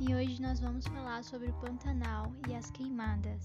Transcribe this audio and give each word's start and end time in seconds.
e 0.00 0.14
hoje 0.14 0.40
nós 0.40 0.60
vamos 0.60 0.86
falar 0.86 1.24
sobre 1.24 1.48
o 1.50 1.60
Pantanal 1.60 2.32
e 2.48 2.54
as 2.54 2.70
queimadas. 2.70 3.42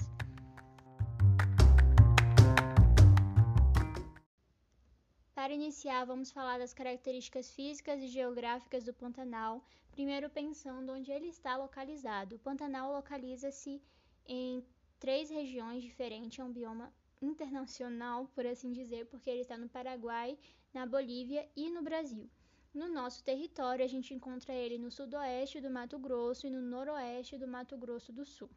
Para 5.33 5.53
iniciar, 5.53 6.05
vamos 6.05 6.31
falar 6.31 6.59
das 6.59 6.71
características 6.71 7.49
físicas 7.49 8.03
e 8.03 8.07
geográficas 8.07 8.83
do 8.83 8.93
Pantanal, 8.93 9.65
primeiro 9.91 10.29
pensando 10.29 10.93
onde 10.93 11.11
ele 11.11 11.27
está 11.27 11.57
localizado. 11.57 12.35
O 12.35 12.39
Pantanal 12.39 12.93
localiza-se 12.93 13.81
em 14.25 14.63
três 14.99 15.31
regiões 15.31 15.81
diferentes, 15.81 16.37
é 16.37 16.43
um 16.43 16.53
bioma 16.53 16.93
internacional, 17.19 18.27
por 18.35 18.45
assim 18.45 18.71
dizer, 18.71 19.07
porque 19.07 19.29
ele 19.29 19.41
está 19.41 19.57
no 19.57 19.67
Paraguai, 19.67 20.37
na 20.71 20.85
Bolívia 20.85 21.49
e 21.55 21.71
no 21.71 21.81
Brasil. 21.81 22.29
No 22.73 22.87
nosso 22.87 23.23
território, 23.23 23.85
a 23.85 23.87
gente 23.87 24.15
encontra 24.15 24.51
ele 24.51 24.79
no 24.79 24.89
sudoeste 24.89 25.61
do 25.61 25.69
Mato 25.69 25.99
Grosso 25.99 26.47
e 26.47 26.49
no 26.49 26.59
noroeste 26.59 27.37
do 27.37 27.47
Mato 27.47 27.77
Grosso 27.77 28.11
do 28.11 28.25
Sul. 28.25 28.49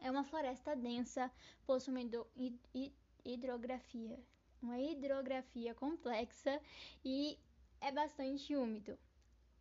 É 0.00 0.10
uma 0.10 0.24
floresta 0.24 0.74
densa, 0.74 1.30
possuindo 1.64 2.26
hidrografia, 3.24 4.18
uma 4.60 4.76
hidrografia 4.80 5.72
complexa 5.72 6.60
e 7.04 7.38
é 7.80 7.92
bastante 7.92 8.56
úmido. 8.56 8.98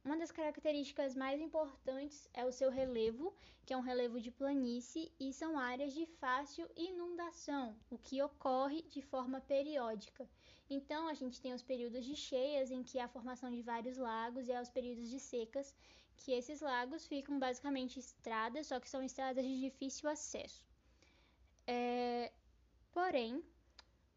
Uma 0.04 0.18
das 0.18 0.32
características 0.32 1.16
mais 1.16 1.40
importantes 1.40 2.28
é 2.34 2.46
o 2.46 2.52
seu 2.52 2.72
relevo, 2.72 3.36
que 3.64 3.74
é 3.74 3.78
um 3.78 3.82
relevo 3.82 4.20
de 4.20 4.32
planície, 4.32 5.12
e 5.20 5.32
são 5.34 5.60
áreas 5.60 5.94
de 5.94 6.06
fácil 6.06 6.68
inundação, 6.76 7.78
o 7.92 7.98
que 8.00 8.22
ocorre 8.24 8.82
de 8.84 9.02
forma 9.04 9.40
periódica. 9.42 10.28
Então, 10.70 11.08
a 11.08 11.14
gente 11.14 11.42
tem 11.42 11.54
os 11.54 11.64
períodos 11.64 12.04
de 12.06 12.16
cheias, 12.16 12.72
em 12.72 12.84
que 12.84 13.00
há 13.00 13.06
a 13.06 13.10
formação 13.10 13.50
de 13.50 13.62
vários 13.62 13.98
lagos, 13.98 14.48
e 14.48 14.54
há 14.54 14.62
os 14.62 14.70
períodos 14.70 15.10
de 15.10 15.20
secas, 15.20 15.74
que 16.18 16.32
esses 16.32 16.62
lagos 16.62 17.08
ficam 17.08 17.40
basicamente 17.40 18.00
estradas, 18.00 18.68
só 18.68 18.80
que 18.80 18.90
são 18.90 19.02
estradas 19.04 19.46
de 19.46 19.60
difícil 19.62 20.10
acesso. 20.10 20.66
É... 21.66 22.32
Porém, 22.92 23.44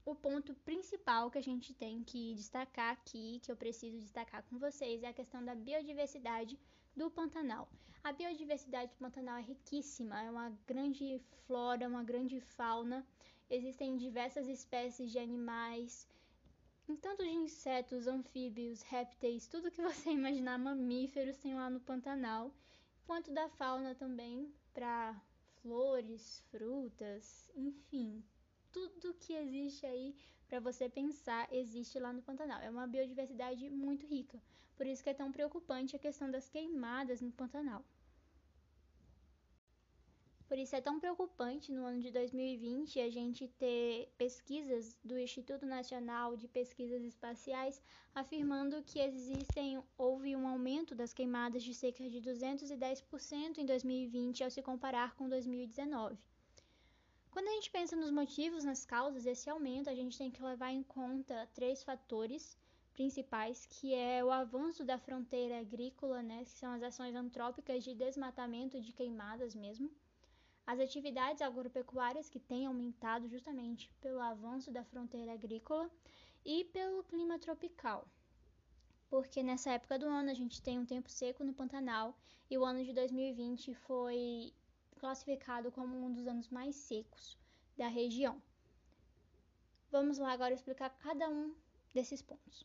o 0.04 0.14
ponto 0.14 0.54
principal 0.54 1.30
que 1.30 1.38
a 1.38 1.42
gente 1.42 1.74
tem 1.74 2.02
que 2.02 2.34
destacar 2.34 2.92
aqui, 2.92 3.40
que 3.42 3.52
eu 3.52 3.56
preciso 3.56 4.00
destacar 4.00 4.42
com 4.44 4.58
vocês, 4.58 5.02
é 5.02 5.08
a 5.08 5.12
questão 5.12 5.44
da 5.44 5.54
biodiversidade 5.54 6.58
do 6.96 7.10
Pantanal. 7.10 7.68
A 8.02 8.12
biodiversidade 8.12 8.90
do 8.92 8.98
Pantanal 8.98 9.36
é 9.36 9.42
riquíssima, 9.42 10.22
é 10.22 10.30
uma 10.30 10.50
grande 10.66 11.20
flora, 11.46 11.86
uma 11.86 12.02
grande 12.02 12.40
fauna. 12.40 13.06
Existem 13.50 13.96
diversas 13.96 14.48
espécies 14.48 15.12
de 15.12 15.18
animais, 15.18 16.08
tanto 16.96 17.22
de 17.22 17.30
insetos, 17.30 18.06
anfíbios, 18.06 18.83
répteis, 18.83 19.46
tudo 19.46 19.70
que 19.70 19.83
você 19.83 20.10
imaginar, 20.10 20.58
mamíferos 20.58 21.36
tem 21.38 21.55
lá 21.55 21.69
no 21.70 21.80
Pantanal, 21.80 22.55
quanto 23.06 23.32
da 23.32 23.48
fauna 23.48 23.94
também, 23.94 24.52
para 24.72 25.20
flores, 25.62 26.42
frutas, 26.50 27.50
enfim, 27.55 28.24
tudo 28.72 29.14
que 29.14 29.32
existe 29.34 29.84
aí 29.84 30.14
para 30.48 30.60
você 30.60 30.88
pensar 30.88 31.48
existe 31.52 31.98
lá 31.98 32.12
no 32.12 32.22
Pantanal. 32.22 32.60
É 32.60 32.70
uma 32.70 32.86
biodiversidade 32.86 33.69
muito 33.70 34.06
rica. 34.06 34.41
Por 34.77 34.86
isso 34.86 35.02
que 35.02 35.10
é 35.10 35.14
tão 35.14 35.30
preocupante 35.30 35.94
a 35.94 35.98
questão 35.98 36.30
das 36.30 36.48
queimadas 36.48 37.20
no 37.20 37.30
Pantanal. 37.30 37.84
Por 40.50 40.58
isso 40.58 40.74
é 40.74 40.80
tão 40.80 40.98
preocupante 40.98 41.70
no 41.70 41.84
ano 41.84 42.00
de 42.00 42.10
2020 42.10 42.98
a 42.98 43.08
gente 43.08 43.46
ter 43.46 44.12
pesquisas 44.18 44.98
do 45.04 45.16
Instituto 45.16 45.64
Nacional 45.64 46.36
de 46.36 46.48
Pesquisas 46.48 47.04
Espaciais 47.04 47.80
afirmando 48.12 48.82
que 48.82 48.98
existem 48.98 49.80
houve 49.96 50.34
um 50.34 50.48
aumento 50.48 50.92
das 50.92 51.12
queimadas 51.12 51.62
de 51.62 51.72
cerca 51.72 52.02
de 52.10 52.20
210% 52.20 53.58
em 53.58 53.64
2020 53.64 54.42
ao 54.42 54.50
se 54.50 54.60
comparar 54.60 55.14
com 55.14 55.28
2019. 55.28 56.19
Quando 57.30 57.46
a 57.46 57.52
gente 57.52 57.70
pensa 57.70 57.94
nos 57.94 58.10
motivos, 58.10 58.64
nas 58.64 58.84
causas 58.84 59.22
desse 59.22 59.48
aumento, 59.48 59.88
a 59.88 59.94
gente 59.94 60.19
tem 60.19 60.32
que 60.32 60.42
levar 60.42 60.72
em 60.72 60.82
conta 60.82 61.48
três 61.54 61.84
fatores 61.84 62.58
principais, 62.92 63.66
que 63.66 63.94
é 63.94 64.25
o 64.25 64.32
avanço 64.32 64.84
da 64.84 64.98
fronteira 64.98 65.60
agrícola, 65.60 66.25
né, 66.25 66.42
que 66.42 66.50
são 66.50 66.72
as 66.72 66.82
ações 66.82 67.14
antrópicas 67.14 67.84
de 67.84 67.94
desmatamento 67.94 68.80
de 68.80 68.92
queimadas 68.92 69.54
mesmo, 69.54 69.88
as 70.70 70.78
atividades 70.78 71.42
agropecuárias 71.42 72.31
que 72.31 72.38
têm 72.38 72.64
aumentado 72.64 73.26
justamente 73.26 73.92
pelo 74.00 74.20
avanço 74.20 74.70
da 74.70 74.84
fronteira 74.84 75.32
agrícola 75.32 75.91
e 76.44 76.64
pelo 76.66 77.03
clima 77.03 77.41
tropical. 77.41 78.06
Porque 79.08 79.42
nessa 79.42 79.72
época 79.72 79.98
do 79.98 80.06
ano 80.06 80.31
a 80.31 80.34
gente 80.34 80.62
tem 80.62 80.78
um 80.78 80.86
tempo 80.86 81.10
seco 81.10 81.42
no 81.42 81.53
Pantanal 81.53 82.16
e 82.48 82.56
o 82.56 82.64
ano 82.64 82.84
de 82.84 82.92
2020 82.92 83.75
foi 83.75 84.54
classificado 84.97 85.72
como 85.72 86.06
um 86.06 86.12
dos 86.12 86.28
anos 86.28 86.48
mais 86.48 86.76
secos 86.76 87.37
da 87.76 87.88
região. 87.88 88.41
Vamos 89.91 90.19
lá 90.19 90.31
agora 90.31 90.54
explicar 90.54 90.91
cada 90.91 91.28
um 91.28 91.52
desses 91.92 92.22
pontos. 92.22 92.64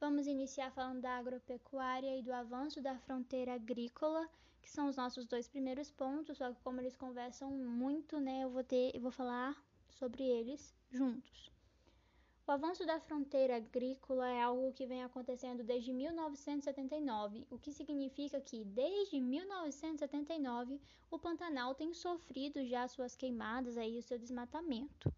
Vamos 0.00 0.28
iniciar 0.28 0.70
falando 0.70 1.00
da 1.00 1.18
agropecuária 1.18 2.16
e 2.16 2.22
do 2.22 2.32
avanço 2.32 2.80
da 2.80 2.96
fronteira 3.00 3.54
agrícola, 3.54 4.30
que 4.62 4.70
são 4.70 4.86
os 4.86 4.96
nossos 4.96 5.26
dois 5.26 5.48
primeiros 5.48 5.90
pontos, 5.90 6.38
só 6.38 6.52
que 6.52 6.62
como 6.62 6.80
eles 6.80 6.94
conversam 6.94 7.50
muito, 7.50 8.20
né, 8.20 8.44
eu 8.44 8.50
vou 8.50 8.62
ter, 8.62 8.94
eu 8.94 9.00
vou 9.00 9.10
falar 9.10 9.60
sobre 9.90 10.22
eles 10.22 10.72
juntos. 10.88 11.50
O 12.46 12.52
avanço 12.52 12.86
da 12.86 13.00
fronteira 13.00 13.56
agrícola 13.56 14.30
é 14.30 14.40
algo 14.40 14.72
que 14.72 14.86
vem 14.86 15.02
acontecendo 15.02 15.64
desde 15.64 15.92
1979, 15.92 17.44
o 17.50 17.58
que 17.58 17.72
significa 17.72 18.40
que 18.40 18.64
desde 18.64 19.20
1979 19.20 20.80
o 21.10 21.18
Pantanal 21.18 21.74
tem 21.74 21.92
sofrido 21.92 22.64
já 22.64 22.86
suas 22.86 23.16
queimadas 23.16 23.76
aí 23.76 23.98
o 23.98 24.02
seu 24.02 24.16
desmatamento. 24.16 25.12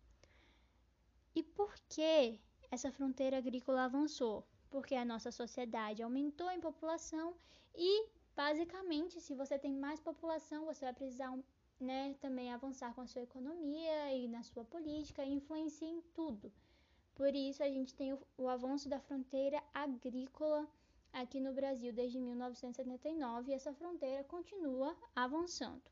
E 1.34 1.42
por 1.42 1.74
que 1.86 2.40
essa 2.70 2.90
fronteira 2.90 3.36
agrícola 3.36 3.84
avançou? 3.84 4.44
Porque 4.70 4.94
a 4.94 5.04
nossa 5.04 5.30
sociedade 5.30 6.02
aumentou 6.02 6.50
em 6.50 6.60
população 6.60 7.34
e 7.74 8.06
basicamente, 8.36 9.20
se 9.20 9.34
você 9.34 9.58
tem 9.58 9.74
mais 9.74 10.00
população, 10.00 10.64
você 10.64 10.84
vai 10.84 10.94
precisar 10.94 11.36
né, 11.80 12.14
também 12.20 12.52
avançar 12.52 12.94
com 12.94 13.00
a 13.00 13.06
sua 13.06 13.22
economia 13.22 14.14
e 14.14 14.28
na 14.28 14.42
sua 14.42 14.64
política, 14.64 15.24
influencia 15.24 15.88
em 15.88 16.00
tudo. 16.14 16.52
Por 17.14 17.34
isso, 17.34 17.62
a 17.62 17.68
gente 17.68 17.94
tem 17.94 18.12
o, 18.12 18.18
o 18.38 18.48
avanço 18.48 18.88
da 18.88 19.00
fronteira 19.00 19.62
agrícola 19.74 20.68
aqui 21.12 21.40
no 21.40 21.52
Brasil 21.52 21.92
desde 21.92 22.18
1979 22.18 23.50
e 23.50 23.54
essa 23.54 23.72
fronteira 23.74 24.24
continua 24.24 24.96
avançando. 25.14 25.82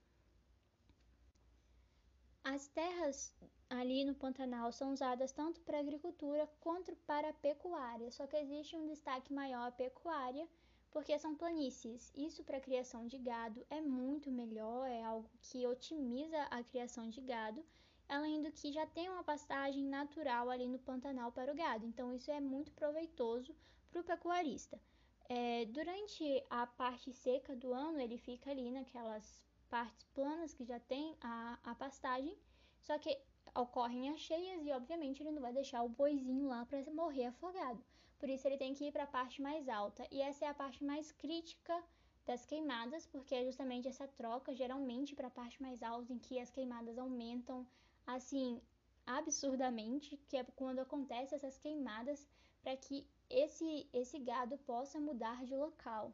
As 2.55 2.67
terras 2.69 3.35
ali 3.69 4.05
no 4.07 4.15
Pantanal 4.15 4.73
são 4.73 4.95
usadas 4.95 5.33
tanto 5.33 5.61
para 5.61 5.79
agricultura 5.79 6.49
quanto 6.61 6.97
para 7.11 7.33
pecuária, 7.35 8.11
só 8.11 8.27
que 8.27 8.37
existe 8.37 8.75
um 8.75 8.87
destaque 8.87 9.35
maior 9.35 9.69
à 9.69 9.71
pecuária 9.71 10.49
porque 10.91 11.19
são 11.19 11.35
planícies. 11.35 12.11
Isso 12.17 12.43
para 12.43 12.59
criação 12.59 13.07
de 13.07 13.19
gado 13.19 13.67
é 13.69 13.83
muito 13.83 14.31
melhor, 14.31 14.87
é 14.89 15.05
algo 15.05 15.29
que 15.43 15.67
otimiza 15.67 16.43
a 16.45 16.63
criação 16.63 17.11
de 17.11 17.21
gado 17.21 17.63
além 18.09 18.41
do 18.41 18.51
que 18.51 18.73
já 18.73 18.87
tem 18.87 19.11
uma 19.11 19.23
pastagem 19.23 19.85
natural 19.85 20.49
ali 20.49 20.67
no 20.67 20.79
Pantanal 20.79 21.31
para 21.31 21.53
o 21.53 21.55
gado. 21.55 21.85
Então, 21.85 22.15
isso 22.15 22.31
é 22.31 22.41
muito 22.41 22.73
proveitoso 22.73 23.55
para 23.91 24.01
o 24.01 24.05
pecuarista. 24.05 24.81
É, 25.29 25.67
durante 25.67 26.25
a 26.49 26.67
parte 26.67 27.13
seca 27.13 27.55
do 27.55 27.75
ano, 27.75 28.01
ele 28.01 28.17
fica 28.17 28.51
ali 28.51 28.71
naquelas 28.71 29.47
partes 29.71 30.05
planas 30.15 30.53
que 30.55 30.65
já 30.65 30.81
tem 30.81 31.17
a, 31.21 31.59
a 31.63 31.75
pastagem, 31.75 32.37
só 32.81 32.99
que 32.99 33.19
ocorrem 33.55 34.11
as 34.11 34.21
cheias 34.21 34.65
e, 34.65 34.73
obviamente, 34.73 35.23
ele 35.23 35.33
não 35.33 35.43
vai 35.43 35.53
deixar 35.53 35.83
o 35.83 35.89
boizinho 35.89 36.49
lá 36.49 36.65
para 36.67 36.83
morrer 36.93 37.27
afogado. 37.27 37.83
Por 38.19 38.29
isso, 38.29 38.47
ele 38.47 38.59
tem 38.59 38.75
que 38.75 38.85
ir 38.87 38.93
para 38.93 39.05
a 39.05 39.15
parte 39.19 39.41
mais 39.41 39.69
alta. 39.69 40.07
E 40.11 40.21
essa 40.21 40.45
é 40.45 40.49
a 40.49 40.55
parte 40.55 40.85
mais 40.85 41.13
crítica 41.13 41.83
das 42.27 42.45
queimadas, 42.45 43.07
porque 43.07 43.35
é 43.35 43.45
justamente 43.45 43.89
essa 43.89 44.07
troca, 44.07 44.55
geralmente, 44.55 45.15
para 45.15 45.29
a 45.29 45.31
parte 45.31 45.61
mais 45.63 45.83
alta, 45.83 46.13
em 46.13 46.19
que 46.19 46.39
as 46.39 46.51
queimadas 46.51 46.99
aumentam 46.99 47.67
assim 48.07 48.61
absurdamente, 49.07 50.17
que 50.29 50.37
é 50.37 50.45
quando 50.45 50.81
acontece 50.81 51.35
essas 51.35 51.57
queimadas 51.59 52.29
para 52.63 52.77
que 52.77 53.07
esse 53.31 53.89
esse 53.93 54.19
gado 54.19 54.59
possa 54.59 55.01
mudar 55.01 55.45
de 55.45 55.55
local, 55.55 56.13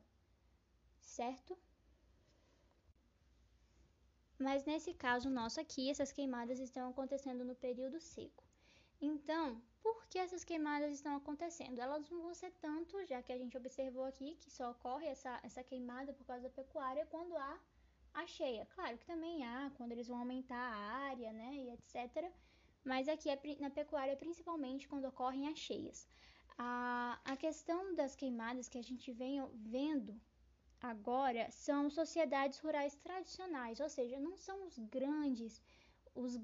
certo? 1.01 1.57
Mas 4.39 4.65
nesse 4.65 4.93
caso 4.95 5.31
nosso 5.31 5.61
aqui, 5.61 5.91
essas 5.91 6.13
queimadas 6.13 6.59
estão 6.59 6.91
acontecendo 6.91 7.45
no 7.45 7.55
período 7.55 8.01
seco. 8.01 8.45
Então, 9.01 9.63
por 9.83 10.07
que 10.07 10.19
essas 10.19 10.45
queimadas 10.45 10.93
estão 10.93 11.17
acontecendo? 11.17 11.79
Elas 11.79 12.09
não 12.11 12.23
vão 12.23 12.35
ser 12.35 12.51
tanto, 12.53 13.05
já 13.05 13.23
que 13.23 13.33
a 13.33 13.39
gente 13.39 13.57
observou 13.57 14.05
aqui 14.05 14.37
que 14.37 14.51
só 14.51 14.71
ocorre 14.71 15.07
essa, 15.07 15.39
essa 15.43 15.63
queimada 15.63 16.13
por 16.13 16.25
causa 16.25 16.45
da 16.45 16.51
pecuária 16.51 17.07
quando 17.07 17.37
há 17.37 17.61
a 18.15 18.27
cheia. 18.27 18.67
Claro 18.75 18.97
que 18.97 19.07
também 19.07 19.45
há 19.45 19.71
quando 19.77 19.93
eles 19.93 20.09
vão 20.09 20.19
aumentar 20.19 20.57
a 20.57 20.77
área, 21.11 21.33
né, 21.33 21.55
e 21.55 21.71
etc. 21.71 22.33
Mas 22.85 23.09
aqui 23.09 23.29
é 23.29 23.39
na 23.61 23.71
pecuária 23.71 24.17
principalmente 24.17 24.89
quando 24.89 25.07
ocorrem 25.07 25.49
as 25.49 25.59
cheias. 25.59 26.09
A, 26.57 27.19
a 27.25 27.37
questão 27.37 27.95
das 27.95 28.15
queimadas 28.15 28.69
que 28.69 28.79
a 28.79 28.83
gente 28.83 29.11
vem 29.13 29.45
vendo 29.55 30.19
agora 30.91 31.51
são 31.51 31.89
sociedades 31.89 32.59
rurais 32.59 32.95
tradicionais, 32.97 33.81
ou 33.81 33.89
seja, 33.89 34.21
não 34.21 34.37
são 34.37 34.67
os 34.67 34.79
grandes, 34.79 35.63
os, 36.15 36.39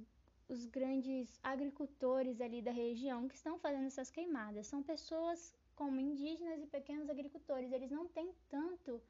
os 0.48 0.64
grandes 0.64 1.38
agricultores 1.42 2.40
ali 2.40 2.62
da 2.62 2.72
região 2.72 3.28
que 3.28 3.34
estão 3.34 3.58
fazendo 3.58 3.86
essas 3.86 4.10
queimadas. 4.10 4.66
São 4.66 4.82
pessoas 4.82 5.54
como 5.74 6.00
indígenas 6.00 6.62
e 6.62 6.66
pequenos 6.66 7.10
agricultores. 7.10 7.70
Eles 7.70 7.90
não 7.90 8.08
têm 8.08 8.34
tanto 8.48 9.00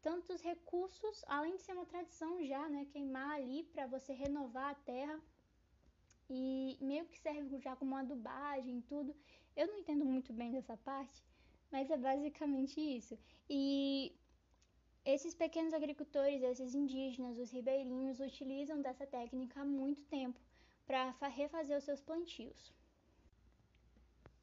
tantos 0.00 0.42
recursos, 0.42 1.24
além 1.26 1.56
de 1.56 1.62
ser 1.62 1.72
uma 1.72 1.86
tradição 1.86 2.42
já, 2.44 2.68
né, 2.68 2.86
queimar 2.92 3.30
ali 3.36 3.62
para 3.64 3.86
você 3.86 4.12
renovar 4.12 4.72
a 4.72 4.74
terra 4.74 5.18
e 6.28 6.76
meio 6.80 7.06
que 7.06 7.18
serve 7.18 7.58
já 7.58 7.74
como 7.74 7.96
adubagem 7.96 8.78
e 8.78 8.82
tudo. 8.82 9.14
Eu 9.56 9.66
não 9.66 9.78
entendo 9.78 10.04
muito 10.04 10.30
bem 10.32 10.50
dessa 10.50 10.76
parte, 10.76 11.22
mas 11.72 11.90
é 11.90 11.96
basicamente 11.96 12.78
isso. 12.78 13.18
E 13.48 14.14
esses 15.04 15.34
pequenos 15.34 15.74
agricultores, 15.74 16.42
esses 16.42 16.74
indígenas, 16.74 17.38
os 17.38 17.50
ribeirinhos, 17.50 18.20
utilizam 18.20 18.80
dessa 18.80 19.06
técnica 19.06 19.60
há 19.60 19.64
muito 19.64 20.02
tempo 20.04 20.40
para 20.86 21.28
refazer 21.28 21.76
os 21.76 21.84
seus 21.84 22.00
plantios. 22.00 22.72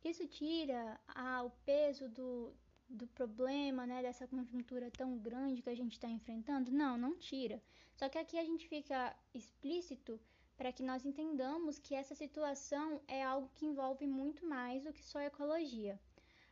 Isso 0.03 0.27
tira 0.27 0.99
ah, 1.07 1.43
o 1.43 1.51
peso 1.63 2.09
do, 2.09 2.53
do 2.89 3.07
problema, 3.07 3.85
né, 3.85 4.01
dessa 4.01 4.27
conjuntura 4.27 4.89
tão 4.91 5.17
grande 5.17 5.61
que 5.61 5.69
a 5.69 5.75
gente 5.75 5.93
está 5.93 6.07
enfrentando? 6.07 6.71
Não, 6.71 6.97
não 6.97 7.15
tira. 7.17 7.61
Só 7.95 8.09
que 8.09 8.17
aqui 8.17 8.37
a 8.37 8.43
gente 8.43 8.67
fica 8.67 9.15
explícito 9.33 10.19
para 10.57 10.71
que 10.71 10.83
nós 10.83 11.05
entendamos 11.05 11.79
que 11.79 11.95
essa 11.95 12.13
situação 12.13 13.01
é 13.07 13.23
algo 13.23 13.49
que 13.55 13.65
envolve 13.65 14.05
muito 14.05 14.45
mais 14.45 14.83
do 14.83 14.93
que 14.93 15.03
só 15.03 15.19
ecologia. 15.19 15.99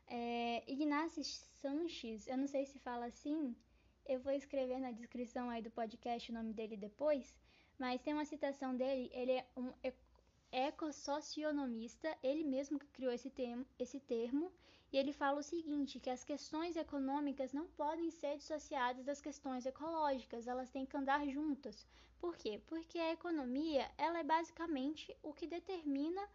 É, 0.08 0.64
Ignacio 0.72 1.24
Sanches, 1.24 2.28
eu 2.28 2.38
não 2.38 2.48
sei 2.48 2.66
se 2.66 2.80
fala 2.80 3.06
assim, 3.06 3.56
eu 4.10 4.20
vou 4.20 4.34
escrever 4.34 4.80
na 4.80 4.92
descrição 4.92 5.52
aí 5.52 5.62
do 5.62 5.70
podcast 5.70 6.32
o 6.32 6.34
nome 6.34 6.52
dele 6.52 6.76
depois, 6.76 7.32
mas 7.78 8.02
tem 8.02 8.12
uma 8.12 8.26
citação 8.26 8.76
dele, 8.76 9.08
ele 9.14 9.34
é 9.34 9.46
um 9.56 9.72
ecossocionomista, 10.52 12.18
ele 12.24 12.44
mesmo 12.44 12.80
que 12.80 12.88
criou 12.88 13.14
esse 13.14 13.30
termo, 13.30 13.64
esse 13.78 14.00
termo, 14.00 14.52
e 14.92 14.98
ele 14.98 15.14
fala 15.14 15.40
o 15.40 15.44
seguinte, 15.44 16.00
que 16.00 16.10
as 16.10 16.24
questões 16.24 16.76
econômicas 16.76 17.54
não 17.54 17.68
podem 17.68 18.10
ser 18.10 18.36
dissociadas 18.38 19.06
das 19.06 19.22
questões 19.22 19.68
ecológicas, 19.68 20.48
elas 20.48 20.72
têm 20.72 20.88
que 20.88 20.98
andar 20.98 21.24
juntas. 21.28 21.86
Por 22.20 22.36
quê? 22.36 22.60
Porque 22.66 22.98
a 22.98 23.14
economia, 23.14 23.90
ela 23.96 24.18
é 24.18 24.24
basicamente 24.24 25.16
o 25.22 25.32
que 25.32 25.46
determina 25.46 26.28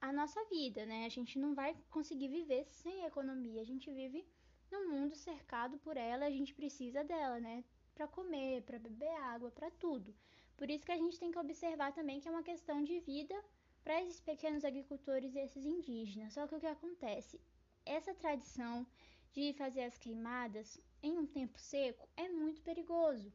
a 0.00 0.12
nossa 0.12 0.42
vida, 0.44 0.86
né? 0.86 1.06
A 1.06 1.08
gente 1.08 1.40
não 1.40 1.56
vai 1.56 1.76
conseguir 1.90 2.28
viver 2.28 2.64
sem 2.66 3.04
economia, 3.04 3.60
a 3.60 3.66
gente 3.66 3.90
vive 3.90 4.24
num 4.70 4.90
mundo 4.90 5.14
cercado 5.16 5.78
por 5.78 5.96
ela, 5.96 6.26
a 6.26 6.30
gente 6.30 6.54
precisa 6.54 7.04
dela, 7.04 7.40
né? 7.40 7.64
Para 7.94 8.06
comer, 8.06 8.62
para 8.62 8.78
beber 8.78 9.14
água, 9.22 9.50
para 9.50 9.70
tudo. 9.70 10.14
Por 10.56 10.70
isso 10.70 10.84
que 10.84 10.92
a 10.92 10.96
gente 10.96 11.18
tem 11.18 11.30
que 11.30 11.38
observar 11.38 11.92
também 11.92 12.20
que 12.20 12.28
é 12.28 12.30
uma 12.30 12.42
questão 12.42 12.82
de 12.82 13.00
vida 13.00 13.34
para 13.82 14.02
esses 14.02 14.20
pequenos 14.20 14.64
agricultores 14.64 15.34
e 15.34 15.38
esses 15.38 15.64
indígenas. 15.64 16.34
Só 16.34 16.46
que 16.46 16.54
o 16.54 16.60
que 16.60 16.66
acontece? 16.66 17.40
essa 17.84 18.14
tradição 18.14 18.86
de 19.32 19.52
fazer 19.54 19.82
as 19.82 19.98
queimadas 19.98 20.80
em 21.02 21.18
um 21.18 21.26
tempo 21.26 21.58
seco 21.58 22.08
é 22.16 22.28
muito 22.28 22.60
perigoso. 22.62 23.32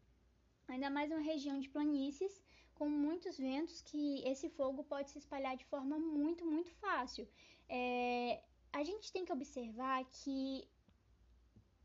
Ainda 0.68 0.90
mais 0.90 1.12
uma 1.12 1.22
região 1.22 1.60
de 1.60 1.70
planícies 1.70 2.42
com 2.74 2.90
muitos 2.90 3.38
ventos 3.38 3.82
que 3.82 4.22
esse 4.28 4.50
fogo 4.50 4.84
pode 4.84 5.12
se 5.12 5.20
espalhar 5.20 5.56
de 5.56 5.66
forma 5.66 5.98
muito, 5.98 6.46
muito 6.46 6.72
fácil. 6.72 7.28
É, 7.70 8.42
a 8.74 8.84
gente 8.84 9.12
tem 9.12 9.24
que 9.24 9.32
observar 9.32 10.04
que 10.06 10.68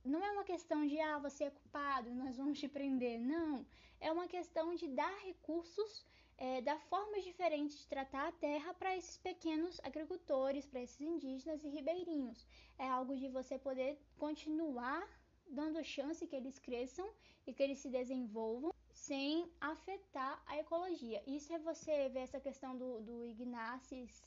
não 0.04 0.24
é 0.24 0.30
uma 0.32 0.44
questão 0.44 0.86
de 0.86 0.98
ah, 1.00 1.18
você 1.18 1.44
é 1.44 1.50
culpado, 1.50 2.10
nós 2.14 2.36
vamos 2.36 2.58
te 2.58 2.68
prender. 2.68 3.20
Não. 3.20 3.66
É 4.00 4.10
uma 4.10 4.26
questão 4.26 4.74
de 4.74 4.88
dar 4.88 5.14
recursos 5.24 6.04
é, 6.40 6.62
dar 6.62 6.80
formas 6.88 7.22
diferentes 7.22 7.78
de 7.78 7.86
tratar 7.86 8.28
a 8.28 8.32
terra 8.32 8.72
para 8.72 8.96
esses 8.96 9.18
pequenos 9.18 9.78
agricultores, 9.84 10.66
para 10.66 10.80
esses 10.80 10.98
indígenas 10.98 11.62
e 11.62 11.68
ribeirinhos. 11.68 12.46
É 12.78 12.88
algo 12.88 13.14
de 13.14 13.28
você 13.28 13.58
poder 13.58 14.00
continuar 14.16 15.06
dando 15.46 15.84
chance 15.84 16.26
que 16.26 16.34
eles 16.34 16.58
cresçam 16.58 17.06
e 17.46 17.52
que 17.52 17.62
eles 17.62 17.78
se 17.78 17.90
desenvolvam 17.90 18.72
sem 18.90 19.52
afetar 19.60 20.42
a 20.46 20.56
ecologia. 20.56 21.22
Isso 21.26 21.52
é 21.52 21.58
você 21.58 22.08
ver 22.08 22.20
essa 22.20 22.40
questão 22.40 22.76
do, 22.76 23.02
do 23.02 23.34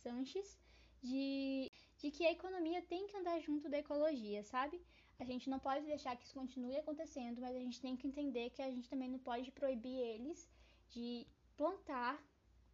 Sanches 0.04 0.60
de, 1.02 1.72
de 1.98 2.12
que 2.12 2.26
a 2.28 2.32
economia 2.32 2.82
tem 2.84 3.08
que 3.08 3.18
andar 3.18 3.40
junto 3.40 3.68
da 3.68 3.80
ecologia, 3.80 4.44
sabe? 4.44 4.80
A 5.20 5.26
gente 5.26 5.50
não 5.50 5.60
pode 5.60 5.86
deixar 5.86 6.16
que 6.16 6.26
isso 6.26 6.34
continue 6.34 6.78
acontecendo, 6.78 7.42
mas 7.42 7.56
a 7.56 7.60
gente 7.60 7.80
tem 7.80 7.96
que 7.96 8.08
entender 8.08 8.50
que 8.50 8.62
a 8.62 8.70
gente 8.70 8.90
também 8.90 9.10
não 9.10 9.20
pode 9.20 9.52
proibir 9.52 9.98
eles 9.98 10.50
de 10.90 11.26
plantar 11.56 12.22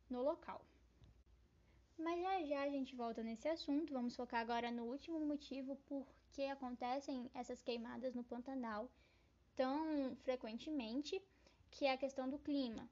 no 0.10 0.22
local. 0.22 0.62
Mas 1.98 2.22
já 2.22 2.44
já 2.46 2.64
a 2.64 2.70
gente 2.70 2.96
volta 2.96 3.22
nesse 3.22 3.48
assunto, 3.48 3.94
vamos 3.94 4.16
focar 4.16 4.40
agora 4.40 4.72
no 4.72 4.84
último 4.86 5.20
motivo 5.20 5.76
por 5.88 6.08
que 6.32 6.46
acontecem 6.46 7.30
essas 7.34 7.62
queimadas 7.62 8.16
no 8.16 8.24
Pantanal 8.24 8.90
tão 9.56 10.16
frequentemente, 10.18 11.22
que 11.70 11.86
é 11.86 11.92
a 11.92 11.98
questão 11.98 12.30
do 12.30 12.40
clima. 12.40 12.90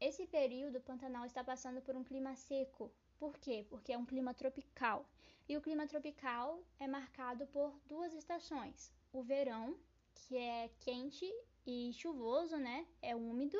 Esse 0.00 0.26
período 0.26 0.78
o 0.78 0.80
Pantanal 0.80 1.24
está 1.24 1.44
passando 1.44 1.80
por 1.80 1.94
um 1.94 2.02
clima 2.02 2.34
seco. 2.34 2.90
Por 3.18 3.38
quê? 3.38 3.64
Porque 3.70 3.92
é 3.92 3.98
um 3.98 4.04
clima 4.04 4.34
tropical. 4.34 5.06
E 5.48 5.56
o 5.56 5.62
clima 5.62 5.86
tropical 5.86 6.62
é 6.78 6.86
marcado 6.86 7.46
por 7.46 7.72
duas 7.86 8.12
estações: 8.12 8.92
o 9.12 9.22
verão, 9.22 9.78
que 10.14 10.36
é 10.36 10.68
quente 10.80 11.26
e 11.66 11.90
chuvoso, 11.94 12.56
né? 12.58 12.86
É 13.00 13.16
úmido, 13.16 13.58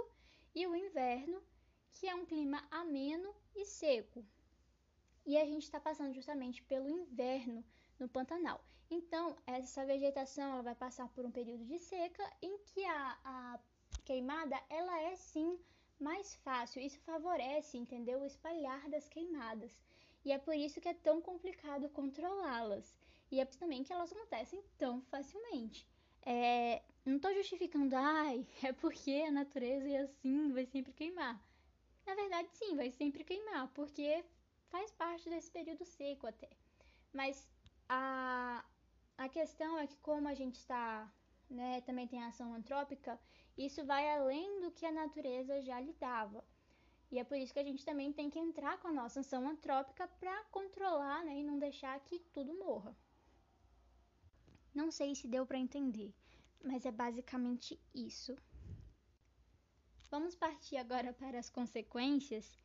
e 0.54 0.66
o 0.66 0.76
inverno, 0.76 1.42
que 1.92 2.06
é 2.06 2.14
um 2.14 2.26
clima 2.26 2.62
ameno 2.70 3.34
e 3.54 3.64
seco. 3.64 4.24
E 5.24 5.36
a 5.36 5.44
gente 5.46 5.62
está 5.62 5.80
passando 5.80 6.12
justamente 6.14 6.62
pelo 6.62 6.88
inverno 6.88 7.64
no 7.98 8.08
Pantanal. 8.08 8.62
Então, 8.90 9.36
essa 9.46 9.84
vegetação 9.84 10.52
ela 10.52 10.62
vai 10.62 10.74
passar 10.74 11.08
por 11.08 11.24
um 11.24 11.30
período 11.30 11.64
de 11.64 11.78
seca 11.78 12.24
em 12.40 12.58
que 12.58 12.84
a, 12.84 13.18
a 13.24 13.60
queimada 14.04 14.58
ela 14.68 15.00
é 15.00 15.16
sim 15.16 15.58
mais 16.00 16.34
fácil. 16.36 16.80
Isso 16.80 16.98
favorece, 17.00 17.76
entendeu, 17.76 18.20
o 18.20 18.26
espalhar 18.26 18.88
das 18.88 19.08
queimadas. 19.08 19.78
E 20.24 20.32
é 20.32 20.38
por 20.38 20.54
isso 20.54 20.80
que 20.80 20.88
é 20.88 20.94
tão 20.94 21.20
complicado 21.20 21.88
controlá-las. 21.88 22.96
E 23.30 23.40
é 23.40 23.44
também 23.44 23.84
que 23.84 23.92
elas 23.92 24.12
acontecem 24.12 24.62
tão 24.76 25.02
facilmente. 25.02 25.86
É, 26.22 26.82
não 27.04 27.16
estou 27.16 27.32
justificando, 27.34 27.94
ai, 27.96 28.46
é 28.62 28.72
porque 28.72 29.24
a 29.26 29.30
natureza 29.30 29.88
é 29.88 29.98
assim, 29.98 30.52
vai 30.52 30.66
sempre 30.66 30.92
queimar. 30.92 31.42
Na 32.06 32.14
verdade, 32.14 32.48
sim, 32.52 32.74
vai 32.76 32.90
sempre 32.90 33.24
queimar, 33.24 33.68
porque 33.68 34.24
faz 34.68 34.90
parte 34.92 35.28
desse 35.28 35.50
período 35.50 35.84
seco 35.84 36.26
até. 36.26 36.48
Mas 37.12 37.48
a, 37.88 38.64
a 39.16 39.28
questão 39.28 39.78
é 39.78 39.86
que 39.86 39.96
como 39.98 40.28
a 40.28 40.34
gente 40.34 40.56
está, 40.56 41.12
né, 41.48 41.80
também 41.82 42.06
tem 42.06 42.22
ação 42.22 42.54
antrópica, 42.54 43.18
isso 43.56 43.84
vai 43.84 44.08
além 44.16 44.60
do 44.60 44.70
que 44.70 44.86
a 44.86 44.92
natureza 44.92 45.60
já 45.62 45.80
lhe 45.80 45.92
dava. 45.94 46.44
E 47.10 47.18
é 47.18 47.24
por 47.24 47.38
isso 47.38 47.52
que 47.52 47.58
a 47.58 47.64
gente 47.64 47.84
também 47.84 48.12
tem 48.12 48.28
que 48.28 48.38
entrar 48.38 48.78
com 48.78 48.88
a 48.88 48.92
nossa 48.92 49.20
ação 49.20 49.48
antrópica 49.48 50.06
para 50.06 50.44
controlar, 50.44 51.24
né, 51.24 51.38
e 51.38 51.42
não 51.42 51.58
deixar 51.58 51.98
que 52.00 52.18
tudo 52.32 52.54
morra. 52.54 52.94
Não 54.74 54.90
sei 54.90 55.14
se 55.14 55.26
deu 55.26 55.46
para 55.46 55.58
entender, 55.58 56.14
mas 56.62 56.84
é 56.84 56.92
basicamente 56.92 57.80
isso. 57.94 58.36
Vamos 60.10 60.34
partir 60.34 60.76
agora 60.76 61.12
para 61.12 61.38
as 61.38 61.48
consequências, 61.48 62.56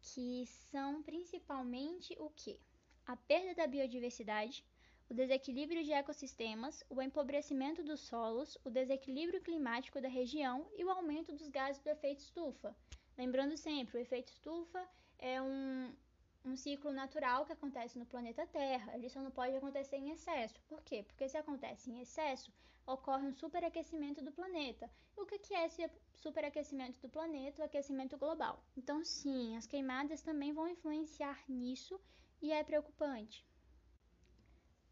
que 0.00 0.46
são 0.70 1.02
principalmente 1.02 2.16
o 2.18 2.30
que? 2.30 2.58
A 3.06 3.16
perda 3.16 3.54
da 3.54 3.66
biodiversidade, 3.66 4.64
o 5.08 5.14
desequilíbrio 5.14 5.82
de 5.82 5.92
ecossistemas, 5.92 6.84
o 6.88 7.02
empobrecimento 7.02 7.82
dos 7.82 8.00
solos, 8.00 8.56
o 8.64 8.70
desequilíbrio 8.70 9.42
climático 9.42 10.00
da 10.00 10.08
região 10.08 10.66
e 10.76 10.84
o 10.84 10.90
aumento 10.90 11.32
dos 11.32 11.48
gases 11.48 11.82
do 11.82 11.88
efeito 11.88 12.20
estufa. 12.20 12.74
Lembrando 13.20 13.54
sempre, 13.54 13.98
o 13.98 14.00
efeito 14.00 14.28
estufa 14.32 14.82
é 15.18 15.42
um, 15.42 15.94
um 16.42 16.56
ciclo 16.56 16.90
natural 16.90 17.44
que 17.44 17.52
acontece 17.52 17.98
no 17.98 18.06
planeta 18.06 18.46
Terra. 18.46 18.94
Ele 18.94 19.10
só 19.10 19.20
não 19.20 19.30
pode 19.30 19.54
acontecer 19.54 19.96
em 19.96 20.08
excesso. 20.08 20.58
Por 20.66 20.80
quê? 20.80 21.02
Porque 21.02 21.28
se 21.28 21.36
acontece 21.36 21.90
em 21.90 22.00
excesso, 22.00 22.50
ocorre 22.86 23.26
um 23.26 23.34
superaquecimento 23.34 24.24
do 24.24 24.32
planeta. 24.32 24.90
E 25.18 25.20
o 25.20 25.26
que 25.26 25.54
é 25.54 25.66
esse 25.66 25.86
superaquecimento 26.14 26.98
do 26.98 27.10
planeta? 27.10 27.60
O 27.60 27.64
aquecimento 27.66 28.16
global. 28.16 28.64
Então, 28.74 29.04
sim, 29.04 29.54
as 29.54 29.66
queimadas 29.66 30.22
também 30.22 30.54
vão 30.54 30.66
influenciar 30.66 31.44
nisso 31.46 32.00
e 32.40 32.50
é 32.50 32.64
preocupante. 32.64 33.46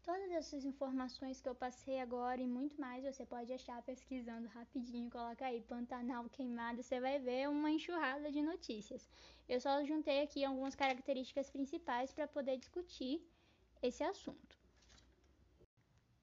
Todas 0.09 0.31
essas 0.31 0.65
informações 0.65 1.39
que 1.39 1.47
eu 1.47 1.53
passei 1.53 1.99
agora 1.99 2.41
e 2.41 2.47
muito 2.47 2.81
mais 2.81 3.03
você 3.03 3.23
pode 3.23 3.53
achar 3.53 3.79
pesquisando 3.83 4.47
rapidinho. 4.47 5.07
Coloca 5.11 5.45
aí 5.45 5.61
Pantanal 5.61 6.27
queimado, 6.31 6.81
você 6.81 6.99
vai 6.99 7.19
ver 7.19 7.47
uma 7.47 7.69
enxurrada 7.69 8.31
de 8.31 8.41
notícias. 8.41 9.07
Eu 9.47 9.61
só 9.61 9.83
juntei 9.83 10.23
aqui 10.23 10.43
algumas 10.43 10.73
características 10.73 11.51
principais 11.51 12.11
para 12.11 12.27
poder 12.27 12.57
discutir 12.57 13.21
esse 13.83 14.03
assunto. 14.03 14.57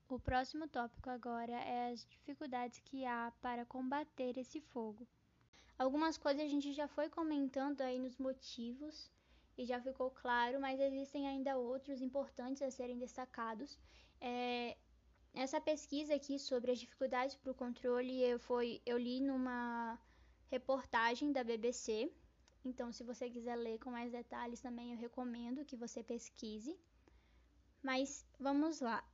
O 0.08 0.18
próximo 0.18 0.66
tópico 0.66 1.08
agora 1.08 1.52
é 1.52 1.92
as 1.92 2.04
dificuldades 2.06 2.80
que 2.80 3.06
há 3.06 3.32
para 3.40 3.64
combater 3.64 4.36
esse 4.36 4.60
fogo. 4.60 5.06
Algumas 5.78 6.18
coisas 6.18 6.42
a 6.42 6.48
gente 6.48 6.72
já 6.72 6.88
foi 6.88 7.08
comentando 7.08 7.82
aí 7.82 8.00
nos 8.00 8.16
motivos 8.16 9.08
e 9.56 9.64
já 9.64 9.80
ficou 9.80 10.10
claro, 10.10 10.60
mas 10.60 10.80
existem 10.80 11.26
ainda 11.26 11.56
outros 11.56 12.00
importantes 12.00 12.62
a 12.62 12.70
serem 12.70 12.98
destacados. 12.98 13.78
É, 14.20 14.76
essa 15.34 15.60
pesquisa 15.60 16.14
aqui 16.14 16.38
sobre 16.38 16.70
as 16.72 16.78
dificuldades 16.78 17.34
para 17.36 17.50
o 17.52 17.54
controle 17.54 18.22
eu, 18.22 18.38
foi, 18.38 18.80
eu 18.86 18.98
li 18.98 19.20
numa 19.20 19.98
reportagem 20.50 21.32
da 21.32 21.42
BBC. 21.44 22.10
Então, 22.64 22.90
se 22.92 23.04
você 23.04 23.30
quiser 23.30 23.56
ler 23.56 23.78
com 23.78 23.90
mais 23.90 24.10
detalhes, 24.10 24.60
também 24.60 24.92
eu 24.92 24.98
recomendo 24.98 25.64
que 25.64 25.76
você 25.76 26.02
pesquise. 26.02 26.76
Mas 27.82 28.26
vamos 28.38 28.80
lá. 28.80 29.04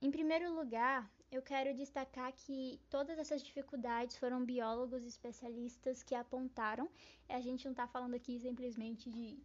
Em 0.00 0.10
primeiro 0.10 0.54
lugar, 0.54 1.10
eu 1.30 1.40
quero 1.40 1.74
destacar 1.74 2.32
que 2.32 2.78
todas 2.90 3.18
essas 3.18 3.42
dificuldades 3.42 4.16
foram 4.16 4.44
biólogos 4.44 5.04
especialistas 5.04 6.02
que 6.02 6.14
apontaram. 6.14 6.88
A 7.28 7.40
gente 7.40 7.64
não 7.64 7.72
está 7.72 7.86
falando 7.86 8.14
aqui 8.14 8.38
simplesmente 8.38 9.10
de, 9.10 9.38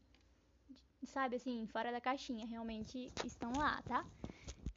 sabe 1.06 1.36
assim, 1.36 1.68
fora 1.68 1.92
da 1.92 2.02
caixinha, 2.02 2.46
realmente 2.46 3.12
estão 3.24 3.52
lá, 3.58 3.82
tá? 3.84 4.06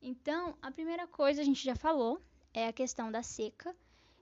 Então, 0.03 0.57
a 0.62 0.71
primeira 0.71 1.07
coisa 1.07 1.43
a 1.43 1.45
gente 1.45 1.65
já 1.65 1.75
falou 1.75 2.21
é 2.53 2.67
a 2.69 2.73
questão 2.73 3.11
da 3.11 3.23
seca. 3.23 3.75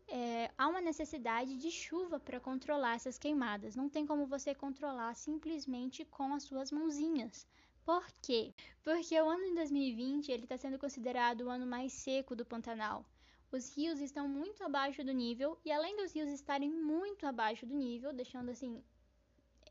É, 0.08 0.50
há 0.56 0.66
uma 0.66 0.80
necessidade 0.80 1.56
de 1.56 1.70
chuva 1.70 2.18
para 2.18 2.40
controlar 2.40 2.94
essas 2.94 3.18
queimadas. 3.18 3.76
Não 3.76 3.88
tem 3.88 4.06
como 4.06 4.26
você 4.26 4.54
controlar 4.54 5.14
simplesmente 5.14 6.04
com 6.04 6.34
as 6.34 6.44
suas 6.44 6.72
mãozinhas. 6.72 7.46
Por 7.84 8.04
quê? 8.22 8.52
Porque 8.82 9.20
o 9.20 9.28
ano 9.28 9.44
de 9.44 9.54
2020 9.54 10.30
ele 10.30 10.44
está 10.44 10.56
sendo 10.56 10.78
considerado 10.78 11.42
o 11.42 11.50
ano 11.50 11.66
mais 11.66 11.92
seco 11.92 12.34
do 12.34 12.44
Pantanal. 12.44 13.04
Os 13.50 13.74
rios 13.74 14.00
estão 14.00 14.28
muito 14.28 14.62
abaixo 14.62 15.02
do 15.02 15.12
nível 15.12 15.58
e 15.64 15.72
além 15.72 15.96
dos 15.96 16.12
rios 16.14 16.28
estarem 16.28 16.70
muito 16.70 17.26
abaixo 17.26 17.64
do 17.64 17.74
nível, 17.74 18.12
deixando 18.12 18.50
assim 18.50 18.82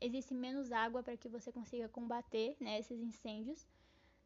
existe 0.00 0.34
menos 0.34 0.72
água 0.72 1.02
para 1.02 1.16
que 1.16 1.28
você 1.28 1.50
consiga 1.52 1.88
combater 1.88 2.56
né, 2.60 2.78
esses 2.78 3.00
incêndios 3.00 3.66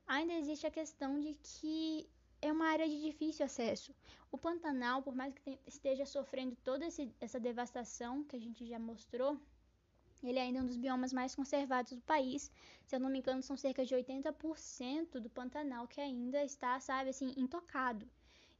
ainda 0.07 0.35
existe 0.35 0.67
a 0.67 0.71
questão 0.71 1.21
de 1.21 1.35
que 1.35 2.09
é 2.41 2.51
uma 2.51 2.67
área 2.67 2.89
de 2.89 3.01
difícil 3.01 3.47
acesso. 3.47 3.95
O 4.31 4.39
Pantanal, 4.39 5.03
por 5.03 5.15
mais 5.15 5.33
que 5.35 5.59
esteja 5.67 6.05
sofrendo 6.05 6.57
toda 6.65 6.87
esse, 6.87 7.15
essa 7.21 7.39
devastação 7.39 8.25
que 8.25 8.37
a 8.37 8.41
gente 8.41 8.67
já 8.67 8.79
mostrou, 8.79 9.39
ele 10.23 10.39
é 10.39 10.43
ainda 10.43 10.61
um 10.61 10.67
dos 10.67 10.77
biomas 10.77 11.13
mais 11.13 11.35
conservados 11.35 11.93
do 11.93 12.03
país. 12.03 12.51
Se 12.87 12.95
eu 12.97 13.01
não 13.01 13.11
me 13.11 13.19
engano, 13.19 13.43
são 13.43 13.57
cerca 13.57 13.85
de 13.85 13.95
80% 13.95 15.21
do 15.21 15.31
Pantanal 15.31 15.87
que 15.89 16.01
ainda 16.01 16.45
está, 16.45 16.79
sabe, 16.81 17.11
assim, 17.11 17.33
intocado. 17.37 18.09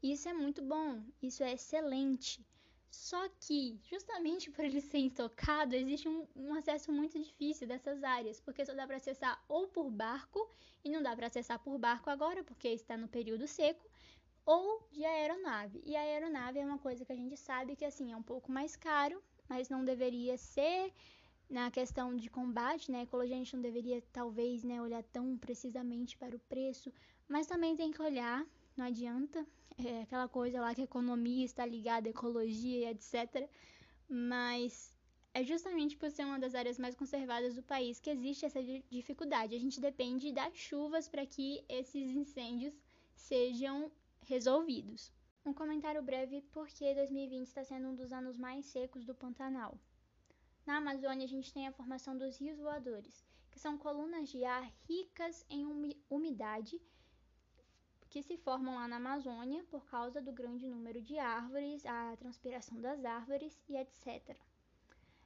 Isso 0.03 0.29
é 0.29 0.33
muito 0.33 0.63
bom, 0.63 1.03
isso 1.21 1.43
é 1.43 1.53
excelente. 1.53 2.45
Só 2.93 3.27
que, 3.41 3.81
justamente 3.89 4.51
por 4.51 4.63
ele 4.63 4.81
ser 4.83 4.99
intocado, 4.99 5.75
existe 5.75 6.07
um, 6.07 6.27
um 6.37 6.55
acesso 6.55 6.93
muito 6.93 7.19
difícil 7.19 7.67
dessas 7.67 8.05
áreas, 8.05 8.39
porque 8.39 8.67
só 8.67 8.75
dá 8.75 8.87
para 8.87 8.97
acessar 8.97 9.43
ou 9.49 9.67
por 9.67 9.91
barco, 9.91 10.47
e 10.85 10.91
não 10.91 11.03
dá 11.03 11.17
para 11.17 11.27
acessar 11.27 11.59
por 11.59 11.79
barco 11.79 12.11
agora, 12.11 12.45
porque 12.45 12.69
está 12.69 12.95
no 12.95 13.09
período 13.09 13.49
seco, 13.49 13.91
ou 14.45 14.87
de 14.93 15.07
aeronave. 15.07 15.83
E 15.87 15.97
a 15.97 16.01
aeronave 16.01 16.59
é 16.59 16.67
uma 16.67 16.79
coisa 16.79 17.03
que 17.03 17.13
a 17.13 17.17
gente 17.17 17.35
sabe 17.35 17.77
que 17.77 17.85
assim 17.85 18.13
é 18.13 18.17
um 18.17 18.23
pouco 18.23 18.53
mais 18.53 18.77
caro, 18.77 19.23
mas 19.49 19.71
não 19.71 19.83
deveria 19.83 20.37
ser 20.37 20.93
na 21.49 21.71
questão 21.71 22.15
de 22.15 22.29
combate, 22.29 22.93
né? 22.93 23.01
A 23.01 23.03
ecologia 23.05 23.37
a 23.37 23.39
gente 23.39 23.55
não 23.57 23.63
deveria 23.63 24.03
talvez, 24.13 24.63
né, 24.63 24.83
olhar 24.83 25.03
tão 25.05 25.39
precisamente 25.39 26.17
para 26.19 26.37
o 26.37 26.41
preço, 26.41 26.93
mas 27.27 27.47
também 27.47 27.75
tem 27.75 27.91
que 27.91 28.03
olhar, 28.03 28.47
não 28.77 28.87
adianta, 28.87 29.47
é 29.79 30.03
aquela 30.03 30.29
coisa 30.29 30.61
lá 30.61 30.75
que 30.75 30.81
a 30.81 30.85
economia 30.85 31.45
está 31.45 31.65
ligada 31.65 32.09
à 32.09 32.11
ecologia 32.11 32.79
e 32.79 32.91
etc. 32.91 33.49
Mas 34.09 34.95
é 35.35 35.43
justamente 35.43 35.97
por 35.97 36.11
ser 36.11 36.25
uma 36.25 36.39
das 36.39 36.55
áreas 36.55 36.79
mais 36.79 36.95
conservadas 36.95 37.55
do 37.55 37.63
país 37.63 37.99
que 37.99 38.11
existe 38.11 38.45
essa 38.45 38.63
dificuldade. 38.91 39.55
A 39.55 39.59
gente 39.59 39.81
depende 39.81 40.33
das 40.33 40.55
chuvas 40.55 41.09
para 41.09 41.25
que 41.25 41.65
esses 41.69 42.11
incêndios 42.11 42.75
sejam 43.15 43.91
resolvidos. 44.23 45.13
Um 45.45 45.53
comentário 45.53 46.03
breve 46.03 46.43
porque 46.53 46.95
2020 46.95 47.47
está 47.47 47.65
sendo 47.65 47.89
um 47.89 47.95
dos 47.95 48.13
anos 48.13 48.37
mais 48.37 48.67
secos 48.67 49.05
do 49.05 49.15
Pantanal. 49.15 49.79
Na 50.65 50.77
Amazônia, 50.77 51.25
a 51.25 51.29
gente 51.29 51.53
tem 51.53 51.67
a 51.67 51.73
formação 51.73 52.17
dos 52.17 52.37
rios 52.39 52.59
voadores, 52.59 53.25
que 53.51 53.59
são 53.59 53.77
colunas 53.77 54.29
de 54.29 54.45
ar 54.45 54.71
ricas 54.89 55.45
em 55.51 55.67
umidade 56.09 56.81
que 58.13 58.23
se 58.23 58.37
formam 58.37 58.75
lá 58.75 58.87
na 58.87 58.97
Amazônia 58.97 59.65
por 59.71 59.87
causa 59.87 60.21
do 60.21 60.31
grande 60.31 60.67
número 60.67 61.01
de 61.01 61.19
árvores, 61.19 61.87
a 61.87 62.15
transpiração 62.19 62.79
das 62.79 63.03
árvores 63.07 63.59
e 63.71 63.75
etc. 63.75 64.37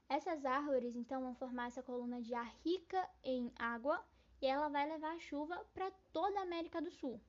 Essas 0.08 0.44
árvores 0.44 0.94
então 0.94 1.20
vão 1.20 1.34
formar 1.34 1.66
essa 1.66 1.82
coluna 1.82 2.22
de 2.22 2.32
ar 2.32 2.48
rica 2.64 3.10
em 3.24 3.52
água 3.58 4.00
e 4.40 4.46
ela 4.46 4.68
vai 4.68 4.88
levar 4.88 5.16
a 5.16 5.18
chuva 5.18 5.66
para 5.74 5.90
toda 6.12 6.38
a 6.38 6.44
América 6.44 6.80
do 6.80 6.92
Sul. 6.92 7.20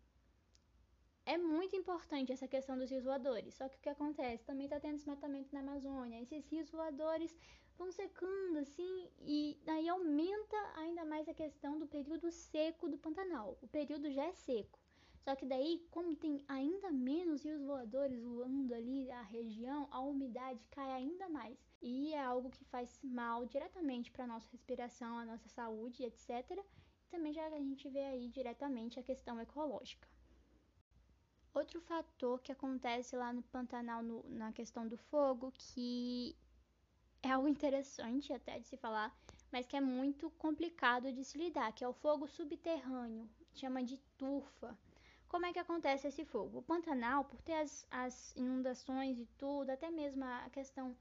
É 1.26 1.40
muito 1.40 1.76
importante 1.76 2.32
essa 2.32 2.48
questão 2.48 2.78
dos 2.78 2.92
rios 2.92 3.04
voadores, 3.04 3.56
só 3.56 3.68
que 3.68 3.78
o 3.78 3.82
que 3.82 3.90
acontece? 3.90 4.46
Também 4.46 4.66
está 4.66 4.80
tendo 4.80 4.98
desmatamento 4.98 5.52
na 5.56 5.62
Amazônia. 5.62 6.22
Esses 6.22 6.46
rios 6.52 6.70
voadores 6.70 7.36
vão 7.80 7.92
secando 7.92 8.60
assim 8.60 9.10
e 9.22 9.58
aí 9.66 9.90
aumenta 9.90 10.58
ainda 10.76 11.04
mais 11.04 11.28
a 11.28 11.34
questão 11.34 11.80
do 11.80 11.88
período 11.88 12.32
seco 12.32 12.88
do 12.88 13.00
Pantanal. 13.00 13.58
O 13.60 13.68
período 13.68 14.12
já 14.12 14.26
é 14.26 14.34
seco. 14.34 14.87
Só 15.28 15.36
que 15.36 15.46
daí, 15.46 15.86
como 15.92 16.16
tem 16.16 16.42
ainda 16.48 16.90
menos 16.90 17.44
rios 17.44 17.62
voadores 17.62 18.24
voando 18.24 18.74
ali 18.74 19.12
a 19.12 19.22
região, 19.24 19.86
a 19.92 20.00
umidade 20.00 20.66
cai 20.72 20.90
ainda 20.90 21.28
mais. 21.28 21.58
E 21.82 22.14
é 22.14 22.24
algo 22.24 22.50
que 22.50 22.64
faz 22.64 22.98
mal 23.04 23.46
diretamente 23.46 24.10
para 24.10 24.24
a 24.24 24.28
nossa 24.28 24.50
respiração, 24.50 25.20
a 25.20 25.26
nossa 25.26 25.50
saúde, 25.50 26.02
etc. 26.06 26.30
E 27.04 27.10
também 27.10 27.34
já 27.34 27.46
a 27.46 27.60
gente 27.60 27.90
vê 27.90 28.06
aí 28.06 28.30
diretamente 28.30 29.02
a 29.02 29.04
questão 29.04 29.38
ecológica. 29.38 30.08
Outro 31.54 31.82
fator 31.82 32.40
que 32.40 32.54
acontece 32.54 33.18
lá 33.18 33.34
no 33.34 33.44
Pantanal 33.44 34.02
no, 34.02 34.24
na 34.30 34.54
questão 34.54 34.88
do 34.88 34.96
fogo, 34.96 35.52
que 35.52 36.38
é 37.22 37.32
algo 37.32 37.50
interessante 37.50 38.32
até 38.32 38.60
de 38.60 38.68
se 38.70 38.78
falar, 38.78 39.14
mas 39.52 39.66
que 39.66 39.76
é 39.76 39.82
muito 39.82 40.30
complicado 40.32 41.12
de 41.12 41.26
se 41.26 41.38
lidar, 41.38 41.74
que 41.74 41.84
é 41.84 41.88
o 41.88 41.92
fogo 41.92 42.30
subterrâneo, 42.30 43.30
chama 43.54 43.84
de 43.84 43.98
turfa. 44.18 44.87
Como 45.28 45.46
é 45.46 45.52
que 45.52 45.60
acontece 45.60 46.08
esse 46.08 46.24
fogo? 46.24 46.60
O 46.60 46.62
Pantanal, 46.62 47.26
por 47.26 47.42
ter 47.42 47.56
as, 47.56 47.86
as 47.92 48.36
inundações 48.36 49.20
e 49.20 49.26
tudo, 49.38 49.70
até 49.70 49.90
mesmo 49.92 50.24
a 50.24 50.50
questão 50.50 50.96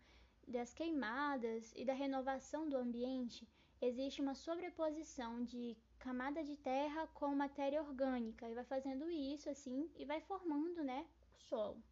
das 0.47 0.75
queimadas 0.75 1.73
e 1.77 1.85
da 1.85 1.93
renovação 1.93 2.69
do 2.69 2.77
ambiente, 2.77 3.49
existe 3.81 4.21
uma 4.21 4.35
sobreposição 4.35 5.45
de 5.45 5.77
camada 5.99 6.43
de 6.43 6.57
terra 6.57 7.07
com 7.15 7.35
matéria 7.35 7.83
orgânica 7.83 8.49
e 8.49 8.55
vai 8.55 8.65
fazendo 8.65 9.09
isso 9.11 9.49
assim 9.49 9.91
e 9.97 10.05
vai 10.05 10.21
formando, 10.21 10.83
né, 10.83 11.07
o 11.37 11.41
solo. 11.41 11.83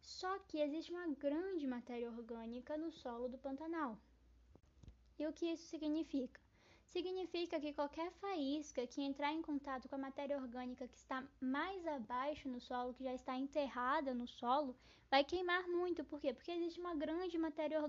Só 0.00 0.38
que 0.40 0.60
existe 0.60 0.92
uma 0.92 1.08
grande 1.08 1.66
matéria 1.66 2.10
orgânica 2.10 2.76
no 2.76 2.92
solo 2.92 3.28
do 3.28 3.38
Pantanal. 3.38 3.98
E 5.18 5.26
o 5.26 5.32
que 5.32 5.46
isso 5.46 5.66
significa? 5.68 6.45
Significa 6.88 7.60
que 7.60 7.72
qualquer 7.72 8.10
faísca 8.12 8.86
que 8.86 9.02
entrar 9.02 9.32
em 9.32 9.42
contato 9.42 9.88
com 9.88 9.96
a 9.96 9.98
matéria 9.98 10.36
orgânica 10.36 10.88
que 10.88 10.96
está 10.96 11.22
mais 11.40 11.86
abaixo 11.86 12.48
no 12.48 12.60
solo, 12.60 12.94
que 12.94 13.04
já 13.04 13.14
está 13.14 13.36
enterrada 13.36 14.14
no 14.14 14.26
solo, 14.26 14.76
vai 15.10 15.24
queimar 15.24 15.66
muito. 15.68 16.04
Por 16.04 16.20
quê? 16.20 16.32
Porque 16.32 16.50
existe 16.50 16.80
uma 16.80 16.94
grande 16.94 17.36
matéria 17.38 17.82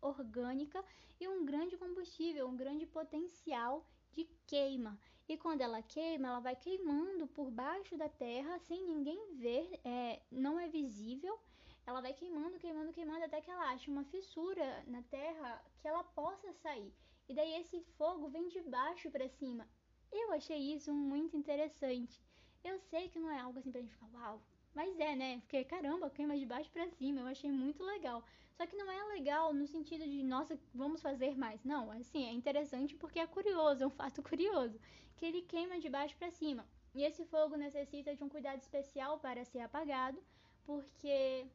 orgânica 0.00 0.84
e 1.20 1.28
um 1.28 1.44
grande 1.44 1.76
combustível, 1.76 2.48
um 2.48 2.56
grande 2.56 2.86
potencial 2.86 3.86
de 4.12 4.28
queima. 4.46 4.98
E 5.28 5.36
quando 5.36 5.60
ela 5.60 5.82
queima, 5.82 6.28
ela 6.28 6.40
vai 6.40 6.56
queimando 6.56 7.26
por 7.26 7.50
baixo 7.50 7.96
da 7.96 8.08
terra 8.08 8.58
sem 8.60 8.82
ninguém 8.84 9.34
ver, 9.34 9.78
é, 9.84 10.22
não 10.30 10.58
é 10.58 10.68
visível. 10.68 11.38
Ela 11.86 12.00
vai 12.00 12.12
queimando, 12.12 12.58
queimando, 12.58 12.92
queimando 12.92 13.24
até 13.24 13.40
que 13.40 13.50
ela 13.50 13.70
ache 13.70 13.90
uma 13.90 14.04
fissura 14.04 14.84
na 14.86 15.02
terra 15.02 15.62
que 15.80 15.88
ela 15.88 16.02
possa 16.02 16.52
sair. 16.54 16.92
E 17.28 17.34
daí 17.34 17.54
esse 17.60 17.80
fogo 17.98 18.28
vem 18.28 18.48
de 18.48 18.60
baixo 18.62 19.10
para 19.10 19.28
cima. 19.28 19.68
Eu 20.10 20.32
achei 20.32 20.58
isso 20.74 20.92
muito 20.92 21.36
interessante. 21.36 22.20
Eu 22.64 22.78
sei 22.78 23.08
que 23.08 23.18
não 23.18 23.30
é 23.30 23.38
algo 23.38 23.58
assim 23.58 23.70
pra 23.70 23.80
gente 23.80 23.92
ficar 23.92 24.08
uau, 24.14 24.42
mas 24.74 24.98
é, 24.98 25.14
né? 25.14 25.40
Porque 25.40 25.64
caramba, 25.64 26.10
queima 26.10 26.36
de 26.38 26.46
baixo 26.46 26.70
para 26.70 26.88
cima. 26.88 27.20
Eu 27.20 27.26
achei 27.26 27.50
muito 27.50 27.82
legal. 27.82 28.24
Só 28.56 28.66
que 28.66 28.76
não 28.76 28.90
é 28.90 29.04
legal 29.14 29.54
no 29.54 29.66
sentido 29.68 30.04
de, 30.04 30.22
nossa, 30.22 30.58
vamos 30.74 31.00
fazer 31.00 31.36
mais. 31.36 31.62
Não, 31.62 31.92
assim, 31.92 32.24
é 32.26 32.32
interessante 32.32 32.96
porque 32.96 33.20
é 33.20 33.26
curioso, 33.26 33.84
é 33.84 33.86
um 33.86 33.90
fato 33.90 34.22
curioso, 34.30 34.80
que 35.16 35.24
ele 35.26 35.42
queima 35.42 35.78
de 35.78 35.88
baixo 35.88 36.16
para 36.16 36.30
cima. 36.30 36.66
E 36.94 37.04
esse 37.04 37.24
fogo 37.26 37.56
necessita 37.56 38.16
de 38.16 38.24
um 38.24 38.28
cuidado 38.28 38.60
especial 38.60 39.20
para 39.20 39.44
ser 39.44 39.60
apagado, 39.60 40.20
porque 40.64 41.46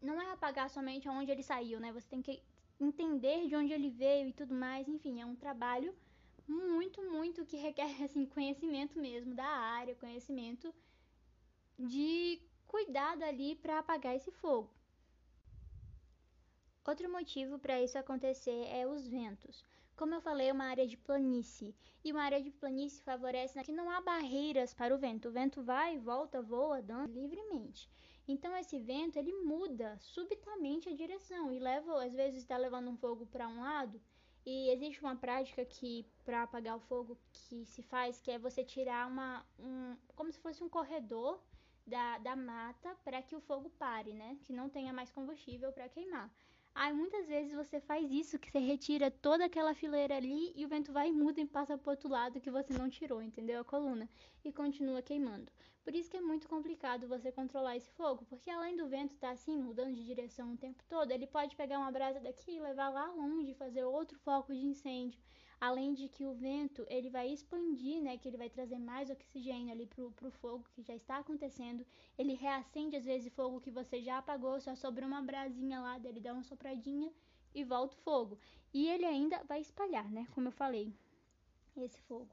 não 0.00 0.20
é 0.20 0.30
apagar 0.30 0.68
somente 0.70 1.08
onde 1.08 1.32
ele 1.32 1.42
saiu, 1.42 1.80
né? 1.80 1.90
Você 1.92 2.08
tem 2.08 2.22
que 2.22 2.40
entender 2.80 3.46
de 3.46 3.56
onde 3.56 3.72
ele 3.72 3.90
veio 3.90 4.28
e 4.28 4.32
tudo 4.32 4.54
mais, 4.54 4.88
enfim, 4.88 5.20
é 5.20 5.26
um 5.26 5.36
trabalho 5.36 5.94
muito, 6.46 7.02
muito 7.02 7.44
que 7.44 7.56
requer 7.56 7.90
assim 8.04 8.26
conhecimento 8.26 8.98
mesmo 8.98 9.34
da 9.34 9.46
área, 9.46 9.94
conhecimento 9.94 10.74
de 11.78 12.40
cuidado 12.66 13.22
ali 13.22 13.56
para 13.56 13.78
apagar 13.78 14.14
esse 14.14 14.30
fogo. 14.30 14.70
Outro 16.86 17.10
motivo 17.10 17.58
para 17.58 17.80
isso 17.80 17.96
acontecer 17.96 18.66
é 18.68 18.86
os 18.86 19.06
ventos. 19.08 19.64
Como 19.96 20.12
eu 20.12 20.20
falei, 20.20 20.48
é 20.48 20.52
uma 20.52 20.66
área 20.66 20.86
de 20.86 20.96
planície. 20.96 21.74
E 22.04 22.12
uma 22.12 22.22
área 22.22 22.42
de 22.42 22.50
planície 22.50 23.02
favorece 23.02 23.62
que 23.62 23.72
não 23.72 23.88
há 23.88 24.00
barreiras 24.00 24.74
para 24.74 24.94
o 24.94 24.98
vento. 24.98 25.28
O 25.28 25.32
vento 25.32 25.62
vai, 25.62 25.98
volta, 25.98 26.42
voa, 26.42 26.82
dança 26.82 27.10
livremente. 27.10 27.88
Então 28.26 28.56
esse 28.56 28.78
vento 28.78 29.18
ele 29.18 29.32
muda 29.42 29.98
subitamente 30.00 30.88
a 30.88 30.94
direção 30.94 31.52
e 31.52 31.58
leva, 31.58 32.04
às 32.04 32.14
vezes 32.14 32.42
está 32.42 32.56
levando 32.56 32.90
um 32.90 32.96
fogo 32.96 33.26
para 33.26 33.48
um 33.48 33.60
lado. 33.60 34.00
E 34.46 34.70
existe 34.70 35.00
uma 35.00 35.16
prática 35.16 35.64
que 35.64 36.06
para 36.24 36.42
apagar 36.42 36.76
o 36.76 36.80
fogo 36.80 37.18
que 37.32 37.64
se 37.64 37.82
faz, 37.82 38.20
que 38.20 38.30
é 38.30 38.38
você 38.38 38.62
tirar 38.62 39.06
uma 39.08 39.44
um, 39.58 39.96
como 40.14 40.30
se 40.30 40.38
fosse 40.38 40.62
um 40.62 40.68
corredor 40.68 41.42
da, 41.86 42.18
da 42.18 42.36
mata 42.36 42.94
para 43.04 43.22
que 43.22 43.36
o 43.36 43.40
fogo 43.40 43.70
pare, 43.70 44.12
né? 44.12 44.38
Que 44.42 44.52
não 44.52 44.68
tenha 44.68 44.92
mais 44.92 45.10
combustível 45.10 45.72
para 45.72 45.88
queimar. 45.88 46.30
Aí 46.74 46.92
muitas 46.92 47.28
vezes 47.28 47.52
você 47.52 47.80
faz 47.80 48.10
isso, 48.10 48.38
que 48.38 48.50
você 48.50 48.58
retira 48.58 49.08
toda 49.08 49.44
aquela 49.44 49.74
fileira 49.74 50.16
ali 50.16 50.52
e 50.56 50.64
o 50.64 50.68
vento 50.68 50.92
vai 50.92 51.08
e 51.08 51.12
muda 51.12 51.40
e 51.40 51.46
passa 51.46 51.78
pro 51.78 51.92
outro 51.92 52.08
lado 52.08 52.40
que 52.40 52.50
você 52.50 52.72
não 52.72 52.90
tirou, 52.90 53.22
entendeu? 53.22 53.60
A 53.60 53.64
coluna. 53.64 54.08
E 54.44 54.52
continua 54.52 55.00
queimando. 55.00 55.52
Por 55.84 55.94
isso 55.94 56.10
que 56.10 56.16
é 56.16 56.20
muito 56.20 56.48
complicado 56.48 57.06
você 57.06 57.30
controlar 57.30 57.76
esse 57.76 57.90
fogo, 57.92 58.24
porque 58.24 58.50
além 58.50 58.74
do 58.76 58.88
vento 58.88 59.12
estar 59.14 59.28
tá 59.28 59.32
assim, 59.34 59.56
mudando 59.56 59.94
de 59.94 60.04
direção 60.04 60.52
o 60.52 60.56
tempo 60.56 60.82
todo, 60.88 61.12
ele 61.12 61.26
pode 61.28 61.54
pegar 61.54 61.78
uma 61.78 61.92
brasa 61.92 62.18
daqui 62.18 62.56
e 62.56 62.60
levar 62.60 62.88
lá 62.88 63.06
longe 63.12 63.54
fazer 63.54 63.84
outro 63.84 64.18
foco 64.18 64.52
de 64.52 64.66
incêndio. 64.66 65.20
Além 65.66 65.94
de 65.94 66.08
que 66.14 66.26
o 66.26 66.34
vento, 66.34 66.84
ele 66.90 67.08
vai 67.08 67.26
expandir, 67.32 68.02
né, 68.02 68.18
que 68.18 68.28
ele 68.28 68.36
vai 68.36 68.50
trazer 68.50 68.78
mais 68.78 69.08
oxigênio 69.08 69.72
ali 69.72 69.86
pro, 69.86 70.10
pro 70.12 70.30
fogo 70.30 70.68
que 70.74 70.82
já 70.82 70.94
está 70.94 71.16
acontecendo. 71.18 71.86
Ele 72.18 72.34
reacende 72.34 72.96
às 72.96 73.06
vezes 73.06 73.32
fogo 73.32 73.62
que 73.62 73.70
você 73.70 74.02
já 74.02 74.18
apagou, 74.18 74.60
só 74.60 74.74
sobrou 74.74 75.08
uma 75.08 75.22
brasinha 75.22 75.80
lá, 75.80 75.96
dele 75.98 76.20
dá 76.20 76.34
uma 76.34 76.42
sopradinha 76.42 77.10
e 77.54 77.64
volta 77.64 77.96
o 77.96 78.00
fogo. 78.00 78.38
E 78.74 78.86
ele 78.88 79.06
ainda 79.06 79.42
vai 79.44 79.60
espalhar, 79.62 80.06
né, 80.12 80.26
como 80.34 80.48
eu 80.48 80.52
falei, 80.52 80.92
esse 81.78 81.98
fogo. 82.02 82.28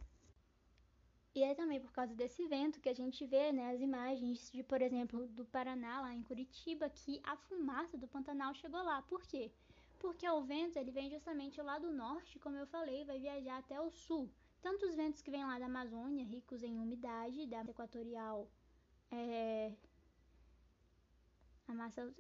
E 1.34 1.42
é 1.42 1.56
também 1.56 1.80
por 1.80 1.94
causa 1.94 2.14
desse 2.14 2.46
vento 2.48 2.82
que 2.82 2.90
a 2.90 2.94
gente 3.02 3.26
vê 3.26 3.54
né, 3.54 3.74
as 3.74 3.80
imagens 3.80 4.52
de, 4.52 4.62
por 4.62 4.82
exemplo, 4.82 5.26
do 5.30 5.46
Paraná, 5.46 6.02
lá 6.02 6.14
em 6.14 6.24
Curitiba, 6.24 6.90
que 6.90 7.22
a 7.24 7.38
fumaça 7.38 7.98
do 7.98 8.10
Pantanal 8.10 8.54
chegou 8.54 8.84
lá. 8.84 9.02
Por 9.04 9.22
quê? 9.22 9.54
Porque 10.02 10.28
o 10.28 10.42
vento 10.42 10.78
ele 10.78 10.92
vem 10.92 11.12
justamente 11.12 11.62
lá 11.62 11.78
do 11.78 11.92
norte, 11.92 12.40
como 12.40 12.58
eu 12.58 12.66
falei, 12.66 13.06
vai 13.06 13.20
viajar 13.20 13.58
até 13.60 13.80
o 13.80 13.92
sul. 13.92 14.34
Tanto 14.60 14.86
os 14.88 14.96
ventos 14.96 15.22
que 15.22 15.30
vêm 15.30 15.46
lá 15.46 15.60
da 15.60 15.68
Amazônia, 15.68 16.26
ricos 16.26 16.64
em 16.64 16.80
umidade, 16.80 17.46
da 17.46 17.62
equatorial, 17.62 18.50
é... 19.12 19.76
a 21.68 21.74
massa, 21.74 22.14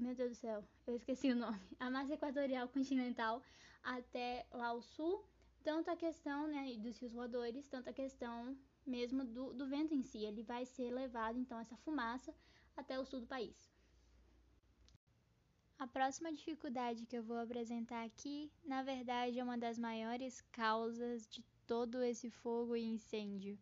meu 0.00 0.14
Deus 0.16 0.30
do 0.30 0.34
céu, 0.34 0.64
eu 0.86 0.96
esqueci 0.96 1.30
o 1.30 1.36
nome, 1.36 1.60
a 1.78 1.88
massa 1.88 2.14
equatorial 2.14 2.68
continental 2.68 3.40
até 3.84 4.44
lá 4.50 4.72
o 4.72 4.82
sul, 4.82 5.24
tanto 5.62 5.90
a 5.90 5.96
questão 5.96 6.48
né, 6.48 6.76
dos 6.78 6.98
rios 6.98 7.12
voadores, 7.12 7.68
tanto 7.68 7.88
a 7.88 7.92
questão 7.92 8.56
mesmo 8.84 9.24
do, 9.24 9.52
do 9.52 9.68
vento 9.68 9.94
em 9.94 10.02
si, 10.02 10.24
ele 10.24 10.42
vai 10.42 10.64
ser 10.66 10.90
levado 10.90 11.38
então 11.38 11.58
essa 11.60 11.76
fumaça 11.76 12.34
até 12.76 12.98
o 12.98 13.04
sul 13.04 13.20
do 13.20 13.26
país. 13.26 13.77
A 15.78 15.86
próxima 15.86 16.32
dificuldade 16.32 17.06
que 17.06 17.16
eu 17.16 17.22
vou 17.22 17.38
apresentar 17.38 18.04
aqui, 18.04 18.50
na 18.64 18.82
verdade, 18.82 19.38
é 19.38 19.44
uma 19.44 19.56
das 19.56 19.78
maiores 19.78 20.40
causas 20.50 21.24
de 21.28 21.40
todo 21.68 22.02
esse 22.02 22.28
fogo 22.30 22.74
e 22.74 22.82
incêndio, 22.82 23.56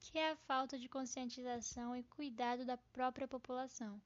que 0.00 0.18
é 0.18 0.30
a 0.30 0.36
falta 0.36 0.78
de 0.78 0.88
conscientização 0.88 1.94
e 1.94 2.02
cuidado 2.04 2.64
da 2.64 2.78
própria 2.78 3.28
população. 3.28 4.00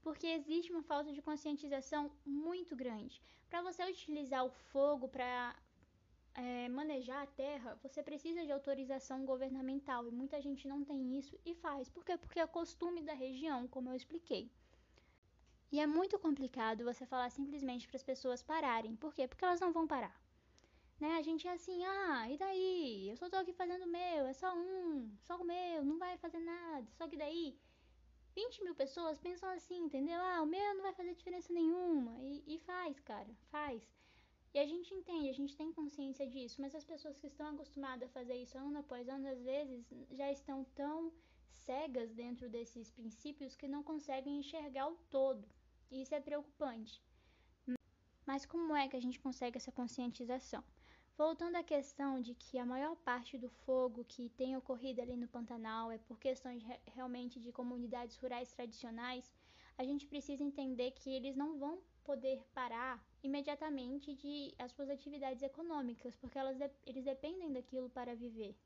Porque 0.00 0.26
existe 0.26 0.72
uma 0.72 0.82
falta 0.82 1.12
de 1.12 1.20
conscientização 1.20 2.10
muito 2.24 2.74
grande. 2.74 3.20
Para 3.50 3.60
você 3.60 3.84
utilizar 3.84 4.46
o 4.46 4.50
fogo 4.72 5.06
para 5.08 5.54
é, 6.34 6.70
manejar 6.70 7.22
a 7.22 7.26
terra, 7.26 7.78
você 7.82 8.02
precisa 8.02 8.46
de 8.46 8.52
autorização 8.52 9.26
governamental 9.26 10.08
e 10.08 10.10
muita 10.10 10.40
gente 10.40 10.66
não 10.66 10.82
tem 10.82 11.18
isso 11.18 11.38
e 11.44 11.54
faz. 11.54 11.90
Por 11.90 12.02
quê? 12.02 12.16
Porque 12.16 12.40
é 12.40 12.46
costume 12.46 13.02
da 13.02 13.12
região, 13.12 13.68
como 13.68 13.90
eu 13.90 13.94
expliquei. 13.94 14.50
E 15.72 15.80
é 15.80 15.86
muito 15.86 16.18
complicado 16.18 16.84
você 16.84 17.04
falar 17.04 17.30
simplesmente 17.30 17.86
para 17.88 17.96
as 17.96 18.02
pessoas 18.02 18.42
pararem. 18.42 18.96
Por 18.96 19.12
quê? 19.14 19.26
Porque 19.26 19.44
elas 19.44 19.60
não 19.60 19.72
vão 19.72 19.86
parar. 19.86 20.18
Né? 21.00 21.16
A 21.16 21.22
gente 21.22 21.46
é 21.48 21.52
assim, 21.52 21.84
ah, 21.84 22.30
e 22.30 22.38
daí? 22.38 23.08
Eu 23.10 23.16
só 23.16 23.28
tô 23.28 23.36
aqui 23.36 23.52
fazendo 23.52 23.84
o 23.84 23.88
meu, 23.88 24.26
é 24.26 24.32
só 24.32 24.54
um, 24.54 25.10
só 25.22 25.36
o 25.36 25.44
meu, 25.44 25.84
não 25.84 25.98
vai 25.98 26.16
fazer 26.16 26.38
nada. 26.38 26.86
Só 26.92 27.08
que 27.08 27.16
daí, 27.16 27.58
20 28.34 28.64
mil 28.64 28.74
pessoas 28.74 29.18
pensam 29.18 29.48
assim, 29.50 29.78
entendeu? 29.78 30.20
Ah, 30.20 30.42
o 30.42 30.46
meu 30.46 30.74
não 30.74 30.82
vai 30.82 30.94
fazer 30.94 31.14
diferença 31.14 31.52
nenhuma. 31.52 32.16
E, 32.22 32.54
e 32.54 32.58
faz, 32.60 32.98
cara, 33.00 33.28
faz. 33.50 33.82
E 34.54 34.58
a 34.60 34.66
gente 34.66 34.94
entende, 34.94 35.28
a 35.28 35.34
gente 35.34 35.56
tem 35.56 35.72
consciência 35.72 36.26
disso, 36.28 36.60
mas 36.60 36.74
as 36.76 36.84
pessoas 36.84 37.18
que 37.18 37.26
estão 37.26 37.48
acostumadas 37.48 38.08
a 38.08 38.12
fazer 38.12 38.36
isso 38.36 38.56
ano 38.56 38.78
após 38.78 39.08
ano, 39.08 39.28
às 39.28 39.42
vezes 39.42 39.84
já 40.12 40.30
estão 40.30 40.64
tão 40.76 41.12
cegas 41.54 42.12
dentro 42.12 42.48
desses 42.48 42.90
princípios 42.90 43.56
que 43.56 43.68
não 43.68 43.82
conseguem 43.82 44.38
enxergar 44.38 44.88
o 44.88 44.96
todo. 45.10 45.46
Isso 45.90 46.14
é 46.14 46.20
preocupante. 46.20 47.02
Mas 48.26 48.46
como 48.46 48.74
é 48.74 48.88
que 48.88 48.96
a 48.96 49.00
gente 49.00 49.20
consegue 49.20 49.58
essa 49.58 49.70
conscientização? 49.70 50.64
Voltando 51.16 51.56
à 51.56 51.62
questão 51.62 52.20
de 52.20 52.34
que 52.34 52.58
a 52.58 52.66
maior 52.66 52.96
parte 52.96 53.38
do 53.38 53.48
fogo 53.48 54.04
que 54.04 54.30
tem 54.30 54.56
ocorrido 54.56 55.00
ali 55.00 55.16
no 55.16 55.28
Pantanal 55.28 55.92
é 55.92 55.98
por 55.98 56.18
questões 56.18 56.62
realmente 56.86 57.38
de 57.38 57.52
comunidades 57.52 58.16
rurais 58.16 58.52
tradicionais, 58.52 59.32
a 59.78 59.84
gente 59.84 60.06
precisa 60.06 60.42
entender 60.42 60.90
que 60.92 61.10
eles 61.10 61.36
não 61.36 61.58
vão 61.58 61.80
poder 62.02 62.42
parar 62.52 63.04
imediatamente 63.22 64.14
de 64.14 64.54
as 64.58 64.72
suas 64.72 64.90
atividades 64.90 65.42
econômicas, 65.42 66.16
porque 66.16 66.38
elas, 66.38 66.58
eles 66.84 67.04
dependem 67.04 67.52
daquilo 67.52 67.88
para 67.90 68.14
viver. 68.14 68.56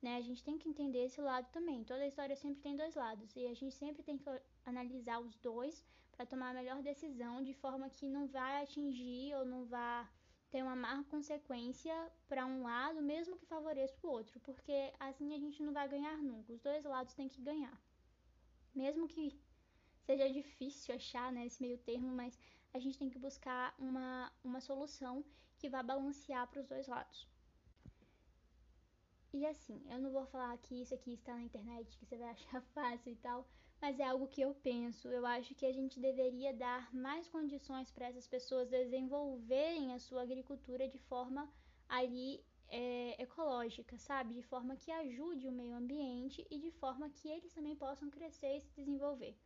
Né? 0.00 0.16
A 0.16 0.20
gente 0.20 0.44
tem 0.44 0.58
que 0.58 0.68
entender 0.68 1.04
esse 1.04 1.20
lado 1.20 1.48
também. 1.50 1.84
Toda 1.84 2.06
história 2.06 2.36
sempre 2.36 2.62
tem 2.62 2.76
dois 2.76 2.94
lados 2.94 3.34
e 3.36 3.46
a 3.46 3.54
gente 3.54 3.74
sempre 3.74 4.02
tem 4.02 4.16
que 4.16 4.24
analisar 4.64 5.18
os 5.20 5.36
dois 5.38 5.84
para 6.12 6.26
tomar 6.26 6.50
a 6.50 6.54
melhor 6.54 6.82
decisão 6.82 7.42
de 7.42 7.54
forma 7.54 7.90
que 7.90 8.08
não 8.08 8.26
vai 8.26 8.62
atingir 8.62 9.34
ou 9.36 9.44
não 9.44 9.64
vá 9.66 10.08
ter 10.50 10.62
uma 10.62 10.74
má 10.74 11.04
consequência 11.04 11.94
para 12.26 12.46
um 12.46 12.62
lado, 12.62 13.02
mesmo 13.02 13.36
que 13.36 13.46
favoreça 13.46 13.98
o 14.02 14.10
outro, 14.10 14.40
porque 14.40 14.92
assim 14.98 15.34
a 15.34 15.38
gente 15.38 15.62
não 15.62 15.72
vai 15.72 15.88
ganhar 15.88 16.16
nunca. 16.18 16.52
Os 16.52 16.60
dois 16.60 16.84
lados 16.84 17.14
têm 17.14 17.28
que 17.28 17.42
ganhar. 17.42 17.78
Mesmo 18.74 19.06
que 19.06 19.38
seja 20.06 20.28
difícil 20.30 20.94
achar 20.94 21.30
né, 21.32 21.46
esse 21.46 21.60
meio 21.60 21.78
termo, 21.78 22.08
mas 22.14 22.38
a 22.72 22.78
gente 22.78 22.98
tem 22.98 23.10
que 23.10 23.18
buscar 23.18 23.74
uma, 23.78 24.32
uma 24.42 24.60
solução 24.60 25.24
que 25.58 25.68
vá 25.68 25.82
balancear 25.82 26.46
para 26.46 26.60
os 26.60 26.66
dois 26.66 26.86
lados. 26.86 27.28
E 29.32 29.46
assim, 29.46 29.82
eu 29.90 29.98
não 29.98 30.10
vou 30.10 30.26
falar 30.26 30.56
que 30.58 30.80
isso 30.80 30.94
aqui 30.94 31.14
está 31.14 31.34
na 31.34 31.42
internet, 31.42 31.96
que 31.98 32.06
você 32.06 32.16
vai 32.16 32.30
achar 32.32 32.60
fácil 32.74 33.12
e 33.12 33.16
tal, 33.16 33.46
mas 33.80 34.00
é 34.00 34.04
algo 34.04 34.26
que 34.26 34.40
eu 34.40 34.54
penso. 34.54 35.08
Eu 35.08 35.24
acho 35.26 35.54
que 35.54 35.66
a 35.66 35.72
gente 35.72 36.00
deveria 36.00 36.52
dar 36.54 36.92
mais 36.94 37.28
condições 37.28 37.90
para 37.90 38.06
essas 38.06 38.26
pessoas 38.26 38.68
desenvolverem 38.68 39.92
a 39.92 39.98
sua 39.98 40.22
agricultura 40.22 40.88
de 40.88 40.98
forma 40.98 41.48
ali 41.88 42.42
é, 42.68 43.22
ecológica, 43.22 43.96
sabe? 43.98 44.34
De 44.34 44.42
forma 44.42 44.76
que 44.76 44.90
ajude 44.90 45.48
o 45.48 45.52
meio 45.52 45.74
ambiente 45.74 46.46
e 46.50 46.58
de 46.58 46.70
forma 46.70 47.08
que 47.10 47.28
eles 47.28 47.52
também 47.52 47.76
possam 47.76 48.10
crescer 48.10 48.56
e 48.56 48.60
se 48.60 48.70
desenvolver. 48.76 49.36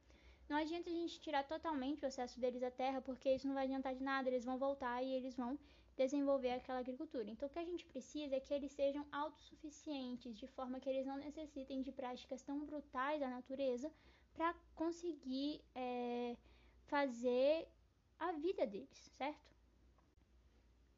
Não 0.49 0.57
adianta 0.57 0.91
a 0.91 0.93
gente 0.93 1.21
tirar 1.21 1.45
totalmente 1.45 2.05
o 2.05 2.07
acesso 2.07 2.39
deles 2.41 2.63
à 2.63 2.71
terra, 2.71 3.01
porque 3.01 3.33
isso 3.33 3.47
não 3.47 3.55
vai 3.55 3.65
adiantar 3.65 3.95
de 3.95 4.03
nada, 4.03 4.29
eles 4.29 4.45
vão 4.45 4.59
voltar 4.59 5.03
e 5.03 5.15
eles 5.15 5.35
vão 5.37 5.59
desenvolver 6.05 6.53
aquela 6.53 6.81
agricultura. 6.81 7.31
Então, 7.31 7.49
o 7.49 7.53
que 7.53 7.59
a 7.59 7.65
gente 7.65 7.85
precisa 7.87 8.37
é 8.37 8.41
que 8.41 8.55
eles 8.55 8.73
sejam 8.73 9.07
autossuficientes, 9.13 10.37
de 10.37 10.47
forma 10.47 10.81
que 10.81 10.89
eles 10.89 11.07
não 11.07 11.17
necessitem 11.17 11.83
de 11.83 11.93
práticas 11.93 12.43
tão 12.43 12.65
brutais 12.65 13.21
da 13.21 13.29
natureza 13.29 13.91
para 14.35 14.55
conseguir 14.75 15.61
é, 15.75 16.37
fazer 16.87 17.69
a 18.19 18.33
vida 18.33 18.67
deles, 18.67 19.01
certo? 19.17 19.53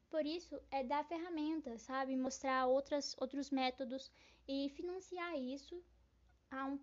Por 0.09 0.25
isso, 0.25 0.59
é 0.71 0.83
dar 0.83 1.03
ferramentas, 1.03 1.81
sabe? 1.81 2.15
Mostrar 2.15 2.67
outras, 2.67 3.15
outros 3.19 3.49
métodos 3.49 4.11
e 4.47 4.69
financiar 4.69 5.37
isso 5.37 5.83
um, 6.53 6.79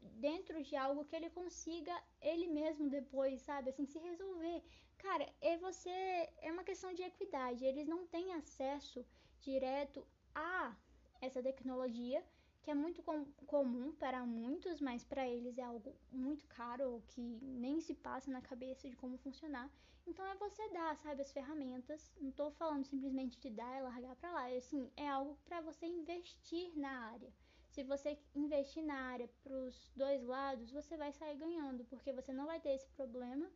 dentro 0.00 0.62
de 0.62 0.74
algo 0.74 1.04
que 1.04 1.14
ele 1.14 1.30
consiga 1.30 1.94
ele 2.20 2.46
mesmo 2.48 2.88
depois, 2.90 3.40
sabe? 3.42 3.70
Assim, 3.70 3.86
se 3.86 3.98
resolver. 3.98 4.62
Cara, 5.02 5.28
é 5.40 5.56
você. 5.58 5.90
É 6.38 6.52
uma 6.52 6.62
questão 6.62 6.94
de 6.94 7.02
equidade. 7.02 7.64
Eles 7.64 7.88
não 7.88 8.06
têm 8.06 8.34
acesso 8.34 9.04
direto 9.40 10.06
a 10.32 10.76
essa 11.20 11.42
tecnologia 11.42 12.24
que 12.62 12.70
é 12.70 12.74
muito 12.74 13.02
com 13.02 13.24
comum 13.46 13.90
para 13.92 14.24
muitos, 14.24 14.80
mas 14.80 15.02
para 15.02 15.26
eles 15.28 15.58
é 15.58 15.62
algo 15.64 15.92
muito 16.12 16.46
caro 16.46 16.92
ou 16.92 17.02
que 17.08 17.20
nem 17.20 17.80
se 17.80 17.94
passa 17.94 18.30
na 18.30 18.40
cabeça 18.40 18.88
de 18.88 18.94
como 18.94 19.18
funcionar. 19.18 19.68
Então 20.06 20.24
é 20.24 20.36
você 20.36 20.68
dar, 20.68 20.96
sabe, 20.96 21.22
as 21.22 21.32
ferramentas. 21.32 22.12
Não 22.20 22.30
estou 22.30 22.52
falando 22.52 22.84
simplesmente 22.84 23.40
de 23.40 23.50
dar 23.50 23.78
e 23.78 23.82
largar 23.82 24.14
para 24.14 24.32
lá. 24.32 24.48
É 24.48 24.58
assim, 24.58 24.88
é 24.96 25.08
algo 25.08 25.36
para 25.44 25.60
você 25.60 25.86
investir 25.86 26.78
na 26.78 27.10
área. 27.10 27.32
Se 27.70 27.82
você 27.82 28.16
investir 28.36 28.84
na 28.84 28.94
área 28.94 29.28
para 29.42 29.54
os 29.54 29.90
dois 29.96 30.22
lados, 30.22 30.70
você 30.70 30.96
vai 30.96 31.10
sair 31.12 31.36
ganhando, 31.36 31.84
porque 31.86 32.12
você 32.12 32.32
não 32.32 32.46
vai 32.46 32.60
ter 32.60 32.74
esse 32.74 32.88
problema 32.90 33.50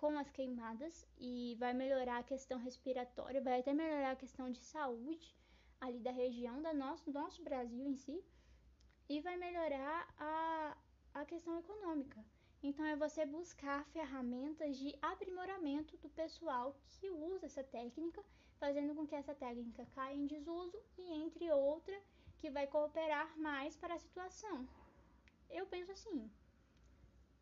com 0.00 0.18
as 0.18 0.30
queimadas 0.30 1.06
e 1.18 1.54
vai 1.58 1.74
melhorar 1.74 2.18
a 2.18 2.28
questão 2.32 2.58
respiratória, 2.58 3.40
vai 3.42 3.60
até 3.60 3.74
melhorar 3.74 4.12
a 4.12 4.16
questão 4.16 4.50
de 4.50 4.58
saúde 4.58 5.36
ali 5.78 6.00
da 6.00 6.10
região 6.10 6.62
da 6.62 6.72
nosso, 6.72 7.04
do 7.04 7.12
nosso 7.12 7.42
Brasil 7.42 7.86
em 7.86 7.94
si 7.94 8.24
e 9.08 9.20
vai 9.20 9.36
melhorar 9.36 10.08
a, 10.18 10.76
a 11.14 11.24
questão 11.26 11.58
econômica. 11.58 12.24
Então 12.62 12.84
é 12.84 12.96
você 12.96 13.26
buscar 13.26 13.84
ferramentas 13.86 14.78
de 14.78 14.94
aprimoramento 15.02 15.96
do 15.98 16.08
pessoal 16.08 16.74
que 16.88 17.10
usa 17.10 17.46
essa 17.46 17.62
técnica, 17.62 18.22
fazendo 18.58 18.94
com 18.94 19.06
que 19.06 19.14
essa 19.14 19.34
técnica 19.34 19.86
caia 19.94 20.16
em 20.16 20.26
desuso 20.26 20.78
e 20.96 21.12
entre 21.12 21.50
outra 21.52 21.98
que 22.38 22.50
vai 22.50 22.66
cooperar 22.66 23.38
mais 23.38 23.76
para 23.76 23.94
a 23.94 23.98
situação. 23.98 24.66
Eu 25.50 25.66
penso 25.66 25.92
assim. 25.92 26.30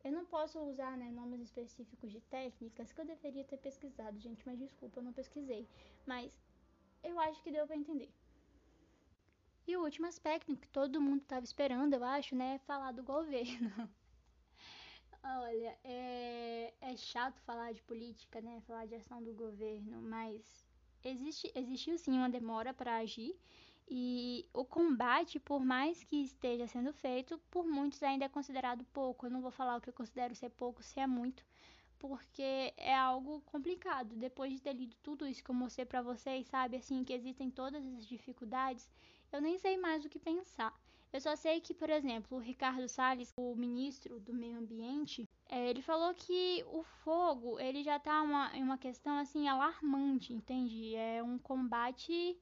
Eu 0.04 0.12
não 0.12 0.24
posso 0.24 0.61
usar 0.61 0.96
né, 0.96 1.11
nomes 1.11 1.40
específicos 1.40 2.11
de 2.11 2.20
técnicas 2.20 2.92
que 2.92 3.00
eu 3.00 3.04
deveria 3.04 3.44
ter 3.44 3.58
pesquisado, 3.58 4.18
gente, 4.18 4.46
mas 4.46 4.58
desculpa, 4.58 5.00
eu 5.00 5.04
não 5.04 5.12
pesquisei. 5.12 5.68
Mas 6.06 6.32
eu 7.02 7.18
acho 7.18 7.42
que 7.42 7.50
deu 7.50 7.66
para 7.66 7.76
entender. 7.76 8.11
E 9.66 9.76
o 9.76 9.82
último 9.82 10.06
aspecto 10.06 10.56
que 10.56 10.68
todo 10.68 11.00
mundo 11.00 11.22
estava 11.22 11.44
esperando, 11.44 11.92
eu 11.94 12.04
acho, 12.04 12.34
né, 12.34 12.54
é 12.54 12.58
falar 12.58 12.92
do 12.92 13.02
governo. 13.02 13.70
Olha, 15.22 15.78
é, 15.84 16.72
é 16.80 16.96
chato 16.96 17.40
falar 17.42 17.72
de 17.72 17.82
política, 17.82 18.40
né, 18.40 18.62
falar 18.66 18.87
de 18.87 18.94
ação 18.94 19.22
do 19.22 19.34
governo, 19.34 20.00
mas 20.00 20.64
existe, 21.04 21.52
existiu 21.54 21.98
sim 21.98 22.12
uma 22.12 22.30
demora 22.30 22.72
para 22.72 22.96
agir 22.96 23.37
e 23.90 24.46
o 24.53 24.64
combate, 24.64 25.40
por 25.40 25.64
mais 25.64 26.05
que 26.05 26.16
esteja 26.22 26.66
sendo 26.66 26.92
feito, 26.92 27.40
por 27.51 27.66
muitos 27.66 28.03
ainda 28.03 28.27
é 28.27 28.29
considerado 28.29 28.85
pouco. 28.92 29.27
Eu 29.27 29.31
não 29.31 29.40
vou 29.40 29.51
falar 29.51 29.77
o 29.77 29.81
que 29.81 29.88
eu 29.88 29.94
considero 29.94 30.35
ser 30.35 30.51
pouco, 30.51 30.83
se 30.83 31.01
é 31.01 31.07
muito, 31.07 31.42
porque 31.98 32.74
é 32.77 32.94
algo 32.94 33.40
complicado. 33.46 34.14
Depois 34.14 34.53
de 34.53 34.61
ter 34.61 34.74
lido 34.74 34.94
tudo 35.03 35.27
isso 35.27 35.42
que 35.42 35.51
eu 35.51 35.55
mostrei 35.55 35.87
para 35.87 36.03
vocês, 36.03 36.46
sabe, 36.48 36.77
assim, 36.77 37.03
que 37.03 37.14
existem 37.14 37.51
todas 37.51 37.85
essas 37.85 38.07
dificuldades, 38.07 38.90
eu 39.33 39.40
nem 39.40 39.59
sei 39.59 39.79
mais 39.79 40.05
o 40.05 40.09
que 40.09 40.18
pensar. 40.18 40.79
Eu 41.11 41.20
só 41.22 41.35
sei 41.35 41.59
que, 41.59 41.72
por 41.72 41.88
exemplo, 41.88 42.37
o 42.37 42.40
Ricardo 42.40 42.87
Salles, 42.87 43.33
o 43.38 43.55
ministro 43.55 44.20
do 44.20 44.35
Meio 44.35 44.59
Ambiente, 44.59 45.27
é, 45.48 45.70
ele 45.70 45.81
falou 45.81 46.12
que 46.12 46.62
o 46.66 46.83
fogo 46.83 47.59
ele 47.59 47.83
já 47.83 47.96
está 47.96 48.22
em 48.53 48.62
uma 48.62 48.77
questão 48.77 49.16
assim 49.16 49.48
alarmante, 49.48 50.35
entende? 50.35 50.94
É 50.94 51.22
um 51.22 51.38
combate 51.38 52.38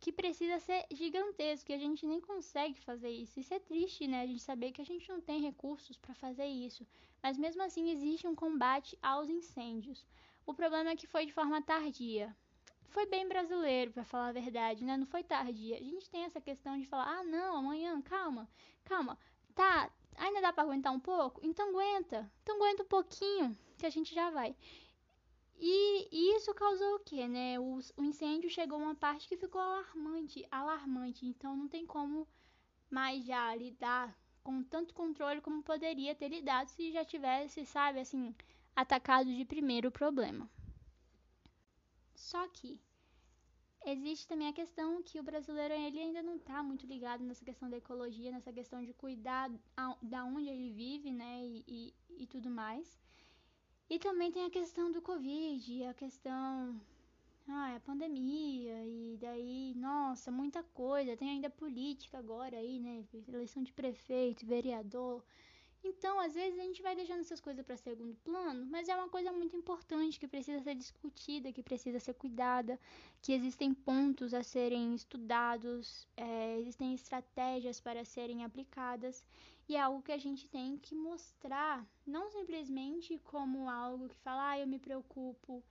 que 0.00 0.12
precisa 0.12 0.58
ser 0.60 0.86
gigantesco 0.92 1.70
e 1.70 1.74
a 1.74 1.78
gente 1.78 2.06
nem 2.06 2.20
consegue 2.20 2.80
fazer 2.80 3.10
isso. 3.10 3.40
Isso 3.40 3.52
é 3.52 3.58
triste, 3.58 4.06
né? 4.06 4.22
A 4.22 4.26
gente 4.26 4.42
saber 4.42 4.72
que 4.72 4.80
a 4.80 4.84
gente 4.84 5.08
não 5.08 5.20
tem 5.20 5.40
recursos 5.40 5.96
para 5.96 6.14
fazer 6.14 6.46
isso. 6.46 6.86
Mas 7.22 7.36
mesmo 7.36 7.62
assim 7.62 7.90
existe 7.90 8.26
um 8.26 8.34
combate 8.34 8.96
aos 9.02 9.28
incêndios. 9.28 10.06
O 10.46 10.54
problema 10.54 10.90
é 10.90 10.96
que 10.96 11.06
foi 11.06 11.26
de 11.26 11.32
forma 11.32 11.60
tardia. 11.60 12.34
Foi 12.90 13.06
bem 13.06 13.28
brasileiro, 13.28 13.92
para 13.92 14.04
falar 14.04 14.28
a 14.28 14.32
verdade, 14.32 14.84
né? 14.84 14.96
Não 14.96 15.06
foi 15.06 15.22
tardia. 15.22 15.76
A 15.76 15.82
gente 15.82 16.08
tem 16.08 16.24
essa 16.24 16.40
questão 16.40 16.78
de 16.78 16.86
falar: 16.86 17.18
"Ah, 17.18 17.24
não, 17.24 17.56
amanhã, 17.56 18.00
calma. 18.00 18.48
Calma. 18.84 19.18
Tá, 19.54 19.90
ainda 20.16 20.40
dá 20.40 20.52
para 20.52 20.62
aguentar 20.62 20.92
um 20.92 21.00
pouco? 21.00 21.40
Então 21.42 21.68
aguenta. 21.70 22.30
Então 22.42 22.56
aguenta 22.56 22.84
um 22.84 22.86
pouquinho, 22.86 23.58
que 23.76 23.84
a 23.84 23.90
gente 23.90 24.14
já 24.14 24.30
vai." 24.30 24.56
E 25.60 26.34
isso 26.36 26.54
causou 26.54 26.96
o 26.96 27.00
quê, 27.00 27.26
né? 27.26 27.58
O, 27.58 27.80
o 27.96 28.04
incêndio 28.04 28.48
chegou 28.48 28.78
a 28.78 28.82
uma 28.82 28.94
parte 28.94 29.28
que 29.28 29.36
ficou 29.36 29.60
alarmante, 29.60 30.46
alarmante. 30.50 31.26
Então 31.26 31.56
não 31.56 31.68
tem 31.68 31.84
como 31.84 32.28
mais 32.88 33.24
já 33.24 33.54
lidar 33.56 34.16
com 34.42 34.62
tanto 34.62 34.94
controle 34.94 35.40
como 35.40 35.62
poderia 35.62 36.14
ter 36.14 36.28
lidado 36.28 36.68
se 36.68 36.92
já 36.92 37.04
tivesse, 37.04 37.66
sabe, 37.66 37.98
assim, 38.00 38.34
atacado 38.74 39.34
de 39.34 39.44
primeiro 39.44 39.88
o 39.88 39.92
problema. 39.92 40.48
Só 42.14 42.46
que 42.48 42.80
existe 43.84 44.26
também 44.28 44.48
a 44.48 44.52
questão 44.52 45.02
que 45.02 45.18
o 45.18 45.22
brasileiro 45.22 45.74
ele 45.74 45.98
ainda 45.98 46.22
não 46.22 46.36
está 46.36 46.62
muito 46.62 46.86
ligado 46.86 47.24
nessa 47.24 47.44
questão 47.44 47.68
da 47.68 47.76
ecologia, 47.76 48.30
nessa 48.30 48.52
questão 48.52 48.82
de 48.82 48.92
cuidar 48.94 49.50
a, 49.76 49.96
da 50.00 50.24
onde 50.24 50.48
ele 50.48 50.72
vive, 50.72 51.10
né, 51.10 51.44
e, 51.44 51.64
e, 51.66 51.94
e 52.22 52.26
tudo 52.26 52.48
mais. 52.48 52.98
E 53.90 53.98
também 53.98 54.30
tem 54.30 54.44
a 54.44 54.50
questão 54.50 54.92
do 54.92 55.00
Covid, 55.00 55.84
a 55.84 55.94
questão. 55.94 56.78
Ah, 57.48 57.76
a 57.76 57.80
pandemia, 57.80 58.84
e 58.84 59.16
daí, 59.18 59.72
nossa, 59.76 60.30
muita 60.30 60.62
coisa. 60.62 61.16
Tem 61.16 61.30
ainda 61.30 61.48
política 61.48 62.18
agora 62.18 62.58
aí, 62.58 62.78
né? 62.78 63.02
Eleição 63.26 63.62
de 63.62 63.72
prefeito, 63.72 64.44
vereador. 64.44 65.24
Então, 65.82 66.18
às 66.18 66.34
vezes 66.34 66.58
a 66.58 66.62
gente 66.62 66.82
vai 66.82 66.94
deixando 66.94 67.20
essas 67.20 67.40
coisas 67.40 67.64
para 67.64 67.76
segundo 67.76 68.14
plano, 68.24 68.66
mas 68.66 68.88
é 68.88 68.96
uma 68.96 69.08
coisa 69.08 69.32
muito 69.32 69.56
importante 69.56 70.18
que 70.18 70.26
precisa 70.26 70.60
ser 70.60 70.74
discutida, 70.74 71.52
que 71.52 71.62
precisa 71.62 72.00
ser 72.00 72.14
cuidada, 72.14 72.78
que 73.22 73.32
existem 73.32 73.72
pontos 73.72 74.34
a 74.34 74.42
serem 74.42 74.94
estudados, 74.94 76.06
é, 76.16 76.58
existem 76.58 76.94
estratégias 76.94 77.80
para 77.80 78.04
serem 78.04 78.44
aplicadas 78.44 79.24
e 79.68 79.76
é 79.76 79.80
algo 79.80 80.02
que 80.02 80.12
a 80.12 80.18
gente 80.18 80.48
tem 80.48 80.78
que 80.78 80.94
mostrar, 80.94 81.86
não 82.06 82.30
simplesmente 82.30 83.18
como 83.24 83.68
algo 83.68 84.08
que 84.08 84.16
fala, 84.16 84.50
ah, 84.50 84.58
eu 84.58 84.66
me 84.66 84.78
preocupo, 84.78 85.62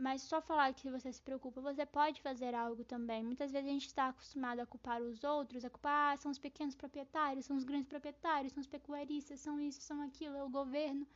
mas 0.00 0.22
só 0.22 0.40
falar 0.40 0.72
que 0.72 0.90
você 0.90 1.12
se 1.12 1.20
preocupa, 1.20 1.60
você 1.60 1.84
pode 1.84 2.22
fazer 2.22 2.54
algo 2.54 2.82
também. 2.84 3.22
Muitas 3.22 3.52
vezes 3.52 3.68
a 3.68 3.72
gente 3.72 3.86
está 3.86 4.08
acostumado 4.08 4.60
a 4.60 4.66
culpar 4.66 5.00
os 5.02 5.22
outros, 5.22 5.64
a 5.64 5.70
culpar, 5.70 6.14
ah, 6.14 6.16
são 6.16 6.30
os 6.30 6.38
pequenos 6.38 6.74
proprietários, 6.74 7.44
são 7.44 7.56
os 7.56 7.64
grandes 7.64 7.88
proprietários, 7.88 8.52
são 8.52 8.62
os 8.62 8.66
pecuaristas, 8.66 9.40
são 9.40 9.60
isso, 9.60 9.80
são 9.82 10.00
aquilo, 10.00 10.36
é 10.36 10.42
o 10.42 10.48
governo. 10.48 11.06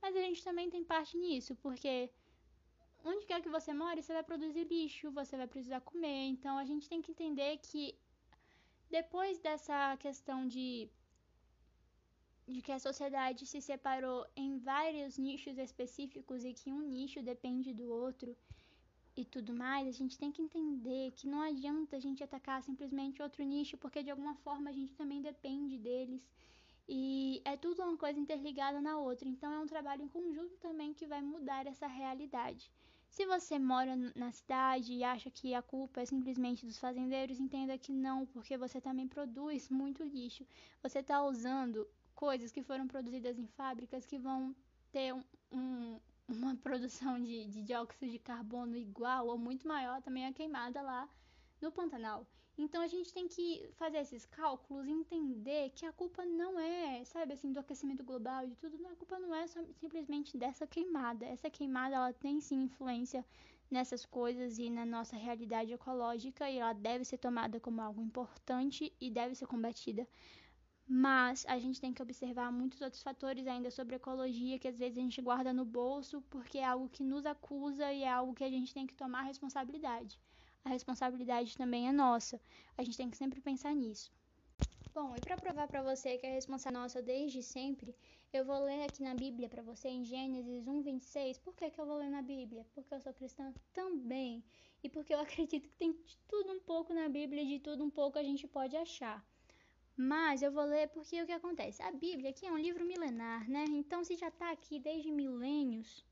Mas 0.00 0.16
a 0.16 0.20
gente 0.20 0.42
também 0.42 0.68
tem 0.68 0.82
parte 0.82 1.16
nisso, 1.16 1.54
porque 1.56 2.10
onde 3.04 3.24
quer 3.26 3.40
que 3.40 3.48
você 3.48 3.72
more, 3.72 4.02
você 4.02 4.12
vai 4.12 4.24
produzir 4.24 4.64
lixo, 4.64 5.12
você 5.12 5.36
vai 5.36 5.46
precisar 5.46 5.80
comer. 5.80 6.26
Então 6.26 6.58
a 6.58 6.64
gente 6.64 6.88
tem 6.88 7.00
que 7.00 7.12
entender 7.12 7.58
que 7.58 7.96
depois 8.90 9.38
dessa 9.38 9.96
questão 9.98 10.48
de 10.48 10.90
de 12.52 12.62
que 12.62 12.72
a 12.72 12.78
sociedade 12.78 13.46
se 13.46 13.60
separou 13.60 14.26
em 14.36 14.58
vários 14.58 15.18
nichos 15.18 15.58
específicos 15.58 16.44
e 16.44 16.52
que 16.52 16.72
um 16.72 16.82
nicho 16.82 17.22
depende 17.22 17.72
do 17.72 17.86
outro 17.90 18.36
e 19.14 19.24
tudo 19.24 19.52
mais, 19.52 19.86
a 19.86 19.92
gente 19.92 20.18
tem 20.18 20.32
que 20.32 20.40
entender 20.40 21.12
que 21.12 21.26
não 21.26 21.42
adianta 21.42 21.96
a 21.96 22.00
gente 22.00 22.24
atacar 22.24 22.62
simplesmente 22.62 23.22
outro 23.22 23.42
nicho, 23.44 23.76
porque 23.76 24.02
de 24.02 24.10
alguma 24.10 24.34
forma 24.36 24.70
a 24.70 24.72
gente 24.72 24.94
também 24.94 25.20
depende 25.20 25.78
deles. 25.78 26.22
E 26.88 27.42
é 27.44 27.56
tudo 27.56 27.82
uma 27.82 27.96
coisa 27.96 28.18
interligada 28.18 28.80
na 28.80 28.98
outra. 28.98 29.28
Então 29.28 29.52
é 29.52 29.58
um 29.58 29.66
trabalho 29.66 30.02
em 30.02 30.08
conjunto 30.08 30.56
também 30.56 30.94
que 30.94 31.06
vai 31.06 31.20
mudar 31.20 31.66
essa 31.66 31.86
realidade. 31.86 32.70
Se 33.10 33.26
você 33.26 33.58
mora 33.58 33.94
na 34.16 34.32
cidade 34.32 34.94
e 34.94 35.04
acha 35.04 35.30
que 35.30 35.54
a 35.54 35.60
culpa 35.60 36.00
é 36.00 36.06
simplesmente 36.06 36.64
dos 36.64 36.78
fazendeiros, 36.78 37.38
entenda 37.38 37.76
que 37.76 37.92
não, 37.92 38.24
porque 38.24 38.56
você 38.56 38.80
também 38.80 39.06
produz 39.06 39.68
muito 39.68 40.02
lixo. 40.02 40.46
Você 40.82 41.00
está 41.00 41.22
usando 41.22 41.86
coisas 42.22 42.52
que 42.52 42.62
foram 42.62 42.86
produzidas 42.86 43.36
em 43.36 43.48
fábricas 43.48 44.06
que 44.06 44.16
vão 44.16 44.54
ter 44.92 45.12
um, 45.12 45.24
um, 45.50 46.00
uma 46.28 46.54
produção 46.66 47.20
de, 47.20 47.48
de 47.48 47.60
dióxido 47.62 48.08
de 48.08 48.20
carbono 48.20 48.76
igual 48.76 49.26
ou 49.26 49.36
muito 49.36 49.66
maior 49.66 50.00
também 50.00 50.24
a 50.24 50.32
queimada 50.32 50.80
lá 50.80 51.08
no 51.60 51.72
Pantanal. 51.72 52.24
Então 52.56 52.80
a 52.80 52.86
gente 52.86 53.12
tem 53.12 53.26
que 53.26 53.68
fazer 53.72 53.98
esses 53.98 54.24
cálculos 54.24 54.86
entender 54.86 55.70
que 55.70 55.84
a 55.84 55.92
culpa 55.92 56.24
não 56.24 56.60
é, 56.60 57.04
sabe, 57.04 57.32
assim, 57.32 57.50
do 57.50 57.58
aquecimento 57.58 58.04
global 58.04 58.46
e 58.46 58.54
tudo, 58.54 58.76
a 58.86 58.94
culpa 58.94 59.18
não 59.18 59.34
é 59.34 59.44
só, 59.48 59.60
simplesmente 59.80 60.38
dessa 60.38 60.64
queimada. 60.64 61.26
Essa 61.26 61.50
queimada 61.50 61.96
ela 61.96 62.12
tem 62.12 62.40
sim 62.40 62.62
influência 62.62 63.26
nessas 63.68 64.06
coisas 64.06 64.58
e 64.58 64.70
na 64.70 64.86
nossa 64.86 65.16
realidade 65.16 65.72
ecológica 65.72 66.48
e 66.48 66.58
ela 66.58 66.72
deve 66.72 67.04
ser 67.04 67.18
tomada 67.18 67.58
como 67.58 67.80
algo 67.80 68.00
importante 68.00 68.92
e 69.00 69.10
deve 69.10 69.34
ser 69.34 69.46
combatida 69.46 70.06
mas 70.94 71.46
a 71.48 71.58
gente 71.58 71.80
tem 71.80 71.90
que 71.90 72.02
observar 72.02 72.52
muitos 72.52 72.82
outros 72.82 73.02
fatores 73.02 73.46
ainda 73.46 73.70
sobre 73.70 73.96
ecologia 73.96 74.58
que 74.58 74.68
às 74.68 74.78
vezes 74.78 74.98
a 74.98 75.00
gente 75.00 75.22
guarda 75.22 75.50
no 75.50 75.64
bolso 75.64 76.20
porque 76.28 76.58
é 76.58 76.66
algo 76.66 76.86
que 76.86 77.02
nos 77.02 77.24
acusa 77.24 77.90
e 77.90 78.02
é 78.02 78.10
algo 78.10 78.34
que 78.34 78.44
a 78.44 78.50
gente 78.50 78.74
tem 78.74 78.86
que 78.86 78.94
tomar 78.94 79.22
responsabilidade. 79.22 80.20
A 80.62 80.68
responsabilidade 80.68 81.56
também 81.56 81.88
é 81.88 81.92
nossa. 81.92 82.38
A 82.76 82.84
gente 82.84 82.98
tem 82.98 83.08
que 83.08 83.16
sempre 83.16 83.40
pensar 83.40 83.74
nisso. 83.74 84.12
Bom, 84.92 85.16
e 85.16 85.22
para 85.22 85.38
provar 85.38 85.66
para 85.66 85.82
você 85.82 86.18
que 86.18 86.26
a 86.26 86.30
responsabilidade 86.30 86.76
é 86.76 86.82
nossa 86.82 87.02
desde 87.02 87.42
sempre, 87.42 87.96
eu 88.30 88.44
vou 88.44 88.62
ler 88.62 88.84
aqui 88.84 89.02
na 89.02 89.14
Bíblia 89.14 89.48
para 89.48 89.62
você 89.62 89.88
em 89.88 90.04
Gênesis 90.04 90.68
1:26. 90.68 91.38
Por 91.38 91.54
que, 91.54 91.70
que 91.70 91.80
eu 91.80 91.86
vou 91.86 91.96
ler 91.96 92.10
na 92.10 92.20
Bíblia? 92.20 92.66
Porque 92.74 92.92
eu 92.94 93.00
sou 93.00 93.14
cristã 93.14 93.54
também. 93.72 94.44
E 94.82 94.90
porque 94.90 95.14
eu 95.14 95.20
acredito 95.26 95.70
que 95.70 95.76
tem 95.76 95.92
de 95.92 96.18
tudo 96.28 96.52
um 96.52 96.60
pouco 96.60 96.92
na 96.92 97.08
Bíblia, 97.08 97.46
de 97.46 97.58
tudo 97.60 97.82
um 97.82 97.90
pouco 97.90 98.18
a 98.18 98.22
gente 98.22 98.46
pode 98.46 98.76
achar. 98.76 99.26
Mas 99.96 100.42
eu 100.42 100.50
vou 100.50 100.64
ler 100.64 100.88
porque 100.88 101.22
o 101.22 101.26
que 101.26 101.32
acontece? 101.32 101.82
A 101.82 101.92
Bíblia 101.92 102.30
aqui 102.30 102.46
é 102.46 102.52
um 102.52 102.58
livro 102.58 102.84
milenar, 102.84 103.48
né? 103.48 103.64
Então, 103.68 104.02
se 104.02 104.16
já 104.16 104.30
tá 104.30 104.50
aqui 104.50 104.78
desde 104.78 105.10
milênios, 105.10 106.04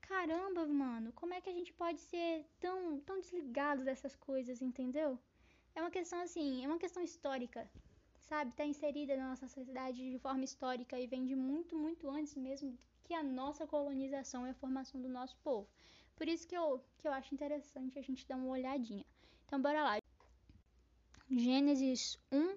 caramba, 0.00 0.66
mano, 0.66 1.12
como 1.12 1.34
é 1.34 1.40
que 1.40 1.50
a 1.50 1.52
gente 1.52 1.72
pode 1.72 2.00
ser 2.00 2.46
tão, 2.60 3.00
tão 3.00 3.20
desligado 3.20 3.82
dessas 3.84 4.14
coisas, 4.14 4.62
entendeu? 4.62 5.18
É 5.74 5.80
uma 5.80 5.90
questão 5.90 6.20
assim, 6.20 6.64
é 6.64 6.68
uma 6.68 6.78
questão 6.78 7.02
histórica, 7.02 7.68
sabe, 8.20 8.50
está 8.50 8.64
inserida 8.64 9.16
na 9.16 9.30
nossa 9.30 9.48
sociedade 9.48 10.10
de 10.10 10.18
forma 10.18 10.44
histórica 10.44 10.98
e 10.98 11.06
vem 11.06 11.26
de 11.26 11.34
muito, 11.34 11.76
muito 11.76 12.08
antes 12.08 12.36
mesmo 12.36 12.78
que 13.02 13.12
a 13.12 13.22
nossa 13.22 13.66
colonização 13.66 14.46
e 14.46 14.50
a 14.50 14.54
formação 14.54 15.00
do 15.00 15.08
nosso 15.08 15.36
povo. 15.38 15.68
Por 16.16 16.28
isso 16.28 16.46
que 16.46 16.56
eu, 16.56 16.80
que 16.98 17.08
eu 17.08 17.12
acho 17.12 17.34
interessante 17.34 17.98
a 17.98 18.02
gente 18.02 18.26
dar 18.26 18.36
uma 18.36 18.50
olhadinha. 18.50 19.04
Então, 19.46 19.60
bora 19.60 19.82
lá. 19.82 19.98
Gênesis 21.28 22.18
1, 22.30 22.56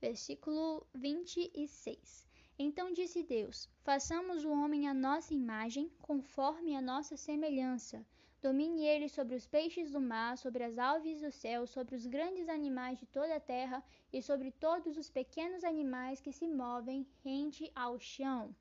versículo 0.00 0.86
26. 0.94 2.26
Então 2.58 2.92
disse 2.92 3.22
Deus: 3.22 3.68
Façamos 3.82 4.44
o 4.44 4.50
homem 4.50 4.88
à 4.88 4.94
nossa 4.94 5.34
imagem, 5.34 5.90
conforme 6.00 6.74
a 6.74 6.80
nossa 6.80 7.16
semelhança. 7.16 8.04
Domine 8.42 8.86
ele 8.86 9.08
sobre 9.08 9.34
os 9.34 9.46
peixes 9.46 9.90
do 9.90 10.00
mar, 10.00 10.38
sobre 10.38 10.62
as 10.62 10.78
aves 10.78 11.20
do 11.20 11.32
céu, 11.32 11.66
sobre 11.66 11.96
os 11.96 12.06
grandes 12.06 12.48
animais 12.48 12.98
de 12.98 13.06
toda 13.06 13.34
a 13.34 13.40
terra 13.40 13.82
e 14.12 14.22
sobre 14.22 14.50
todos 14.52 14.96
os 14.96 15.10
pequenos 15.10 15.64
animais 15.64 16.20
que 16.20 16.32
se 16.32 16.46
movem 16.46 17.06
rente 17.24 17.70
ao 17.74 17.98
chão. 17.98 18.54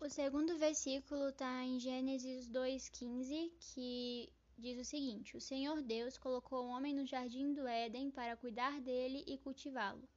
O 0.00 0.08
segundo 0.08 0.58
versículo 0.58 1.28
está 1.28 1.62
em 1.62 1.78
Gênesis 1.78 2.48
2,15, 2.48 3.52
que 3.60 4.32
diz 4.62 4.78
o 4.78 4.84
seguinte: 4.84 5.36
O 5.36 5.40
Senhor 5.40 5.82
Deus 5.82 6.16
colocou 6.16 6.60
o 6.64 6.68
homem 6.68 6.94
no 6.94 7.04
jardim 7.04 7.52
do 7.52 7.66
Éden 7.66 8.10
para 8.12 8.36
cuidar 8.36 8.80
dele 8.80 9.24
e 9.26 9.36
cultivá-lo. 9.36 10.08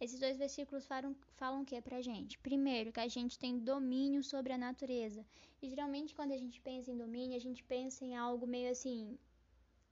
Esses 0.00 0.18
dois 0.18 0.36
versículos 0.36 0.84
falam, 0.84 1.14
falam 1.36 1.62
o 1.62 1.64
que 1.64 1.80
pra 1.80 2.02
gente? 2.02 2.36
Primeiro, 2.40 2.92
que 2.92 2.98
a 2.98 3.06
gente 3.06 3.38
tem 3.38 3.60
domínio 3.60 4.24
sobre 4.24 4.52
a 4.52 4.58
natureza. 4.58 5.24
E 5.62 5.68
geralmente, 5.68 6.16
quando 6.16 6.32
a 6.32 6.36
gente 6.36 6.60
pensa 6.60 6.90
em 6.90 6.96
domínio, 6.96 7.36
a 7.36 7.40
gente 7.46 7.62
pensa 7.62 8.04
em 8.04 8.16
algo 8.16 8.44
meio 8.44 8.72
assim: 8.72 9.16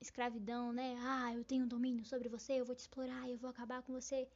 escravidão, 0.01 0.73
né? 0.73 0.97
Ah, 0.99 1.33
eu 1.33 1.45
tenho 1.45 1.73
domínio 1.75 2.05
sobre 2.05 2.29
você, 2.29 2.55
eu 2.55 2.65
vou 2.65 2.75
te 2.75 2.81
explorar, 2.81 3.31
eu 3.31 3.39
vou 3.39 3.49
acabar 3.49 3.81
com 3.83 3.93
você. 3.93 4.29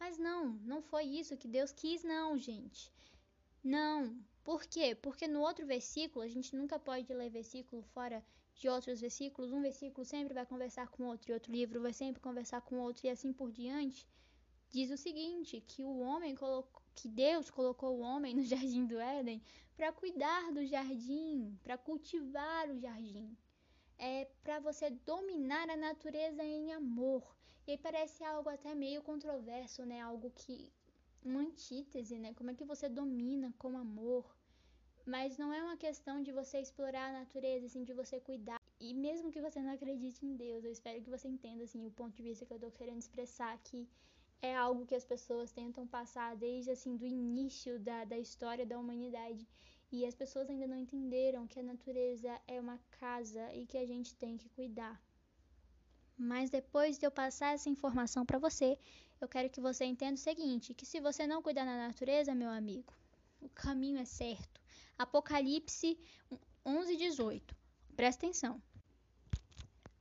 Mas 0.00 0.16
não, 0.16 0.54
não 0.72 0.80
foi 0.80 1.04
isso 1.04 1.36
que 1.36 1.46
Deus 1.46 1.70
quis, 1.72 2.02
não, 2.02 2.38
gente. 2.38 2.90
Não. 3.62 4.18
Por 4.42 4.64
quê? 4.64 4.94
Porque 4.94 5.28
no 5.28 5.40
outro 5.40 5.66
versículo, 5.66 6.24
a 6.24 6.28
gente 6.28 6.56
nunca 6.56 6.78
pode 6.78 7.12
ler 7.12 7.28
versículo 7.28 7.82
fora 7.82 8.24
de 8.58 8.68
outros 8.68 9.00
versículos. 9.00 9.52
Um 9.52 9.62
versículo 9.62 10.04
sempre 10.04 10.34
vai 10.34 10.44
conversar 10.44 10.88
com 10.88 11.04
outro, 11.04 11.30
e 11.30 11.34
outro 11.34 11.52
livro 11.52 11.80
vai 11.80 11.92
sempre 11.92 12.20
conversar 12.20 12.60
com 12.60 12.78
outro, 12.78 13.06
e 13.06 13.10
assim 13.10 13.32
por 13.32 13.50
diante. 13.50 14.06
Diz 14.70 14.90
o 14.90 14.96
seguinte: 14.96 15.60
que 15.60 15.82
o 15.82 15.98
homem 16.00 16.34
colocou, 16.34 16.82
que 16.94 17.08
Deus 17.08 17.50
colocou 17.50 17.96
o 17.96 18.00
homem 18.00 18.34
no 18.34 18.42
jardim 18.52 18.84
do 18.86 18.98
Éden 18.98 19.40
para 19.76 19.92
cuidar 19.92 20.52
do 20.52 20.66
jardim, 20.66 21.56
para 21.62 21.78
cultivar 21.78 22.68
o 22.68 22.78
jardim. 22.78 23.36
É 23.96 24.26
para 24.42 24.60
você 24.60 24.90
dominar 24.90 25.70
a 25.70 25.76
natureza 25.76 26.42
em 26.44 26.72
amor. 26.72 27.22
E 27.66 27.72
aí 27.72 27.78
parece 27.78 28.24
algo 28.24 28.48
até 28.48 28.74
meio 28.74 29.02
controverso, 29.02 29.84
né? 29.84 30.00
Algo 30.00 30.30
que 30.30 30.72
uma 31.24 31.40
antítese, 31.40 32.18
né? 32.18 32.32
Como 32.34 32.50
é 32.50 32.54
que 32.54 32.64
você 32.64 32.88
domina 32.88 33.52
com 33.58 33.76
amor? 33.76 34.37
Mas 35.12 35.38
não 35.38 35.50
é 35.54 35.62
uma 35.62 35.78
questão 35.84 36.22
de 36.22 36.30
você 36.30 36.58
explorar 36.60 37.04
a 37.08 37.18
natureza, 37.20 37.64
assim, 37.64 37.82
de 37.82 37.94
você 37.94 38.20
cuidar. 38.20 38.60
E 38.78 38.92
mesmo 38.92 39.30
que 39.32 39.40
você 39.40 39.58
não 39.58 39.72
acredite 39.72 40.26
em 40.26 40.36
Deus, 40.36 40.62
eu 40.62 40.70
espero 40.70 41.02
que 41.02 41.08
você 41.08 41.26
entenda, 41.26 41.64
assim, 41.64 41.86
o 41.86 41.90
ponto 41.90 42.14
de 42.14 42.22
vista 42.22 42.44
que 42.44 42.52
eu 42.52 42.58
tô 42.58 42.70
querendo 42.70 42.98
expressar 42.98 43.54
aqui. 43.54 43.88
É 44.42 44.54
algo 44.54 44.84
que 44.84 44.94
as 44.94 45.06
pessoas 45.06 45.50
tentam 45.50 45.86
passar 45.86 46.36
desde, 46.36 46.72
assim, 46.72 46.94
do 46.94 47.06
início 47.06 47.78
da, 47.80 48.04
da 48.04 48.18
história 48.18 48.66
da 48.66 48.78
humanidade. 48.78 49.48
E 49.90 50.04
as 50.04 50.14
pessoas 50.14 50.50
ainda 50.50 50.66
não 50.66 50.76
entenderam 50.76 51.46
que 51.46 51.58
a 51.58 51.62
natureza 51.62 52.38
é 52.46 52.60
uma 52.60 52.78
casa 53.00 53.50
e 53.54 53.64
que 53.64 53.78
a 53.78 53.86
gente 53.86 54.14
tem 54.14 54.36
que 54.36 54.50
cuidar. 54.50 55.02
Mas 56.18 56.50
depois 56.50 56.98
de 56.98 57.06
eu 57.06 57.10
passar 57.10 57.54
essa 57.54 57.70
informação 57.70 58.26
para 58.26 58.38
você, 58.38 58.78
eu 59.22 59.26
quero 59.26 59.48
que 59.48 59.66
você 59.68 59.86
entenda 59.86 60.16
o 60.16 60.26
seguinte: 60.28 60.74
que 60.74 60.84
se 60.84 61.00
você 61.00 61.26
não 61.26 61.40
cuidar 61.40 61.64
da 61.64 61.78
natureza, 61.88 62.34
meu 62.34 62.50
amigo, 62.50 62.92
o 63.40 63.48
caminho 63.48 63.98
é 63.98 64.04
certo. 64.04 64.57
Apocalipse 64.98 65.96
11, 66.66 66.96
18. 66.96 67.54
Presta 67.94 68.26
atenção. 68.26 68.60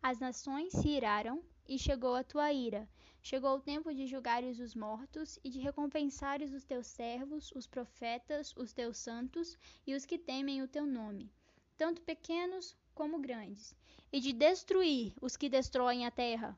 As 0.01 0.17
nações 0.17 0.73
se 0.73 0.89
iraram 0.89 1.43
e 1.67 1.77
chegou 1.77 2.15
a 2.15 2.23
tua 2.23 2.51
ira. 2.51 2.89
Chegou 3.21 3.57
o 3.57 3.61
tempo 3.61 3.93
de 3.93 4.07
julgares 4.07 4.57
os 4.57 4.73
mortos 4.73 5.37
e 5.43 5.51
de 5.51 5.59
recompensares 5.59 6.51
os 6.51 6.63
teus 6.63 6.87
servos, 6.87 7.51
os 7.53 7.67
profetas, 7.67 8.55
os 8.57 8.73
teus 8.73 8.97
santos 8.97 9.55
e 9.85 9.93
os 9.93 10.03
que 10.03 10.17
temem 10.17 10.63
o 10.63 10.67
teu 10.67 10.85
nome, 10.85 11.31
tanto 11.77 12.01
pequenos 12.01 12.75
como 12.95 13.19
grandes, 13.19 13.75
e 14.11 14.19
de 14.19 14.33
destruir 14.33 15.13
os 15.21 15.37
que 15.37 15.47
destroem 15.47 16.07
a 16.07 16.11
terra. 16.11 16.57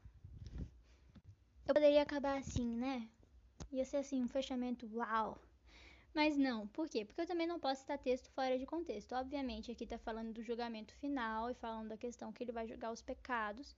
Eu 1.67 1.73
poderia 1.73 2.04
acabar 2.04 2.38
assim, 2.38 2.73
né? 2.78 3.10
Ia 3.71 3.84
ser 3.84 3.97
assim, 3.97 4.23
um 4.23 4.30
fechamento 4.30 4.89
uau. 4.93 5.41
Mas 6.13 6.36
não, 6.36 6.67
por 6.67 6.89
quê? 6.89 7.06
Porque 7.06 7.22
eu 7.22 7.28
também 7.28 7.48
não 7.48 7.60
posso 7.60 7.82
citar 7.82 7.98
texto 7.98 8.30
fora 8.32 8.58
de 8.58 8.65
contexto. 8.65 9.13
Obviamente, 9.13 9.72
aqui 9.72 9.86
tá 9.86 9.98
falando 9.98 10.34
do 10.34 10.43
julgamento 10.43 10.93
final 10.95 11.50
e 11.50 11.54
falando 11.54 11.89
da 11.89 11.98
questão 11.98 12.32
que 12.32 12.43
ele 12.43 12.52
vai 12.52 12.67
julgar 12.67 12.91
os 12.91 13.02
pecados. 13.02 13.76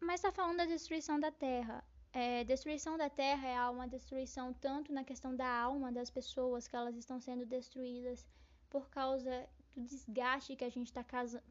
Mas 0.00 0.20
tá 0.20 0.32
falando 0.32 0.58
da 0.58 0.66
destruição 0.66 1.18
da 1.18 1.30
terra. 1.30 1.84
É, 2.12 2.44
destruição 2.44 2.96
da 2.96 3.08
terra 3.10 3.46
é 3.46 3.70
uma 3.70 3.86
destruição 3.86 4.52
tanto 4.54 4.92
na 4.92 5.04
questão 5.04 5.34
da 5.36 5.48
alma 5.48 5.92
das 5.92 6.10
pessoas, 6.10 6.66
que 6.66 6.74
elas 6.74 6.96
estão 6.96 7.20
sendo 7.20 7.44
destruídas 7.46 8.26
por 8.70 8.88
causa 8.88 9.48
do 9.74 9.82
desgaste 9.82 10.56
que 10.56 10.64
a 10.64 10.70
gente 10.70 10.88
está 10.88 11.04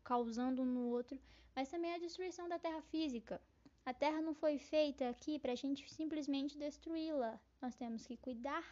causando 0.03 0.63
um 0.63 0.65
no 0.65 0.89
outro, 0.89 1.19
mas 1.55 1.69
também 1.69 1.93
a 1.93 1.99
destruição 1.99 2.49
da 2.49 2.59
terra 2.59 2.81
física. 2.81 3.39
A 3.85 3.93
terra 3.93 4.21
não 4.21 4.33
foi 4.33 4.57
feita 4.57 5.07
aqui 5.07 5.37
para 5.37 5.51
a 5.51 5.55
gente 5.55 5.91
simplesmente 5.93 6.57
destruí-la. 6.57 7.39
Nós 7.61 7.75
temos 7.75 8.05
que 8.07 8.17
cuidar 8.17 8.65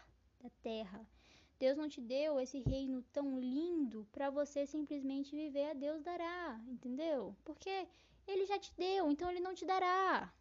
da 0.43 0.49
terra. 0.61 1.07
Deus 1.57 1.77
não 1.77 1.87
te 1.87 2.01
deu 2.01 2.39
esse 2.39 2.59
reino 2.59 3.01
tão 3.13 3.39
lindo 3.39 4.05
para 4.11 4.29
você 4.29 4.65
simplesmente 4.65 5.35
viver 5.35 5.69
a 5.69 5.73
Deus 5.73 6.03
dará, 6.03 6.61
entendeu? 6.67 7.35
Porque 7.45 7.87
ele 8.27 8.45
já 8.45 8.59
te 8.59 8.73
deu, 8.75 9.09
então 9.09 9.31
ele 9.31 9.39
não 9.39 9.55
te 9.55 9.65
dará. 9.65 10.33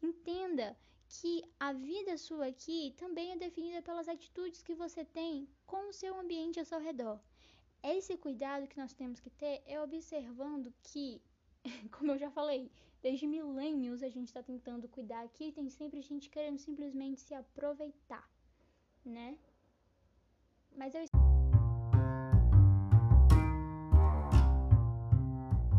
Entenda 0.00 0.76
que 1.08 1.42
a 1.58 1.72
vida 1.72 2.16
sua 2.16 2.46
aqui 2.46 2.94
também 2.96 3.32
é 3.32 3.36
definida 3.36 3.82
pelas 3.82 4.08
atitudes 4.08 4.62
que 4.62 4.74
você 4.74 5.04
tem 5.04 5.48
com 5.66 5.88
o 5.88 5.92
seu 5.92 6.18
ambiente 6.18 6.58
ao 6.60 6.64
seu 6.64 6.78
redor. 6.78 7.20
Esse 7.82 8.16
cuidado 8.16 8.68
que 8.68 8.78
nós 8.78 8.94
temos 8.94 9.20
que 9.20 9.30
ter 9.30 9.62
é 9.66 9.80
observando 9.80 10.72
que, 10.82 11.20
como 11.90 12.12
eu 12.12 12.18
já 12.18 12.30
falei, 12.30 12.70
Desde 13.04 13.26
milênios 13.26 14.02
a 14.02 14.08
gente 14.08 14.28
está 14.28 14.42
tentando 14.42 14.88
cuidar 14.88 15.22
aqui, 15.24 15.52
tem 15.52 15.68
sempre 15.68 16.00
gente 16.00 16.30
querendo 16.30 16.58
simplesmente 16.58 17.20
se 17.20 17.34
aproveitar, 17.34 18.26
né? 19.04 19.36
Mas 20.76 20.94
eu 20.94 21.02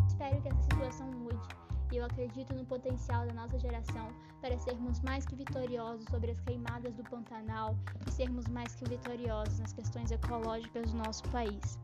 espero 0.08 0.42
que 0.42 0.48
essa 0.48 0.62
situação 0.64 1.12
mude. 1.12 1.48
E 1.92 1.98
eu 1.98 2.06
acredito 2.06 2.54
no 2.54 2.66
potencial 2.66 3.26
da 3.28 3.34
nossa 3.34 3.60
geração 3.60 4.10
para 4.42 4.58
sermos 4.60 5.00
mais 5.02 5.26
que 5.26 5.36
vitoriosos 5.36 6.06
sobre 6.10 6.32
as 6.32 6.40
queimadas 6.42 6.94
do 6.96 7.04
Pantanal 7.04 7.76
e 8.08 8.12
sermos 8.12 8.48
mais 8.48 8.76
que 8.76 8.90
vitoriosos 8.90 9.60
nas 9.60 9.74
questões 9.74 10.12
ecológicas 10.12 10.92
do 10.92 10.98
nosso 10.98 11.24
país. 11.30 11.80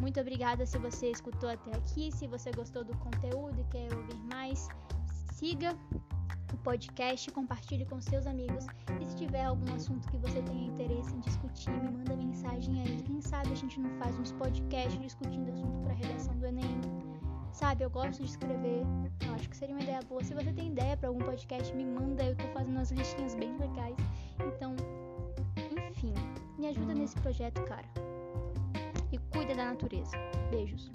Muito 0.00 0.20
obrigada 0.20 0.66
se 0.66 0.78
você 0.78 1.10
escutou 1.10 1.48
até 1.48 1.76
aqui. 1.76 2.12
Se 2.12 2.26
você 2.26 2.50
gostou 2.52 2.84
do 2.84 2.96
conteúdo 2.98 3.58
e 3.58 3.64
quer 3.64 3.92
ouvir 3.94 4.18
mais, 4.32 4.68
siga 5.32 5.76
o 6.52 6.56
podcast, 6.58 7.30
compartilhe 7.30 7.84
com 7.84 8.00
seus 8.00 8.26
amigos. 8.26 8.66
E 9.00 9.04
se 9.04 9.16
tiver 9.16 9.44
algum 9.44 9.72
assunto 9.74 10.08
que 10.08 10.16
você 10.18 10.42
tenha 10.42 10.68
interesse 10.68 11.14
em 11.14 11.20
discutir, 11.20 11.70
me 11.70 11.90
manda 11.90 12.16
mensagem 12.16 12.82
aí. 12.82 13.02
Quem 13.02 13.20
sabe 13.20 13.52
a 13.52 13.54
gente 13.54 13.80
não 13.80 13.90
faz 13.98 14.18
uns 14.18 14.32
podcasts 14.32 15.00
discutindo 15.00 15.50
assunto 15.52 15.80
para 15.84 15.94
redação 15.94 16.36
do 16.38 16.46
Enem. 16.46 16.80
Sabe, 17.52 17.84
eu 17.84 17.90
gosto 17.90 18.22
de 18.22 18.28
escrever. 18.28 18.82
Eu 19.26 19.34
acho 19.34 19.48
que 19.48 19.56
seria 19.56 19.74
uma 19.74 19.82
ideia 19.82 20.00
boa. 20.08 20.22
Se 20.22 20.34
você 20.34 20.52
tem 20.52 20.68
ideia 20.68 20.96
para 20.96 21.08
algum 21.08 21.20
podcast, 21.20 21.74
me 21.74 21.84
manda. 21.84 22.24
Eu 22.24 22.36
tô 22.36 22.46
fazendo 22.48 22.76
umas 22.76 22.90
listinhas 22.90 23.34
bem 23.34 23.56
legais. 23.56 23.96
Então, 24.40 24.76
enfim, 25.90 26.12
me 26.58 26.68
ajuda 26.68 26.94
nesse 26.94 27.16
projeto, 27.16 27.62
cara 27.64 27.86
cuida 29.36 29.54
da 29.54 29.66
natureza. 29.66 30.16
Beijos. 30.50 30.90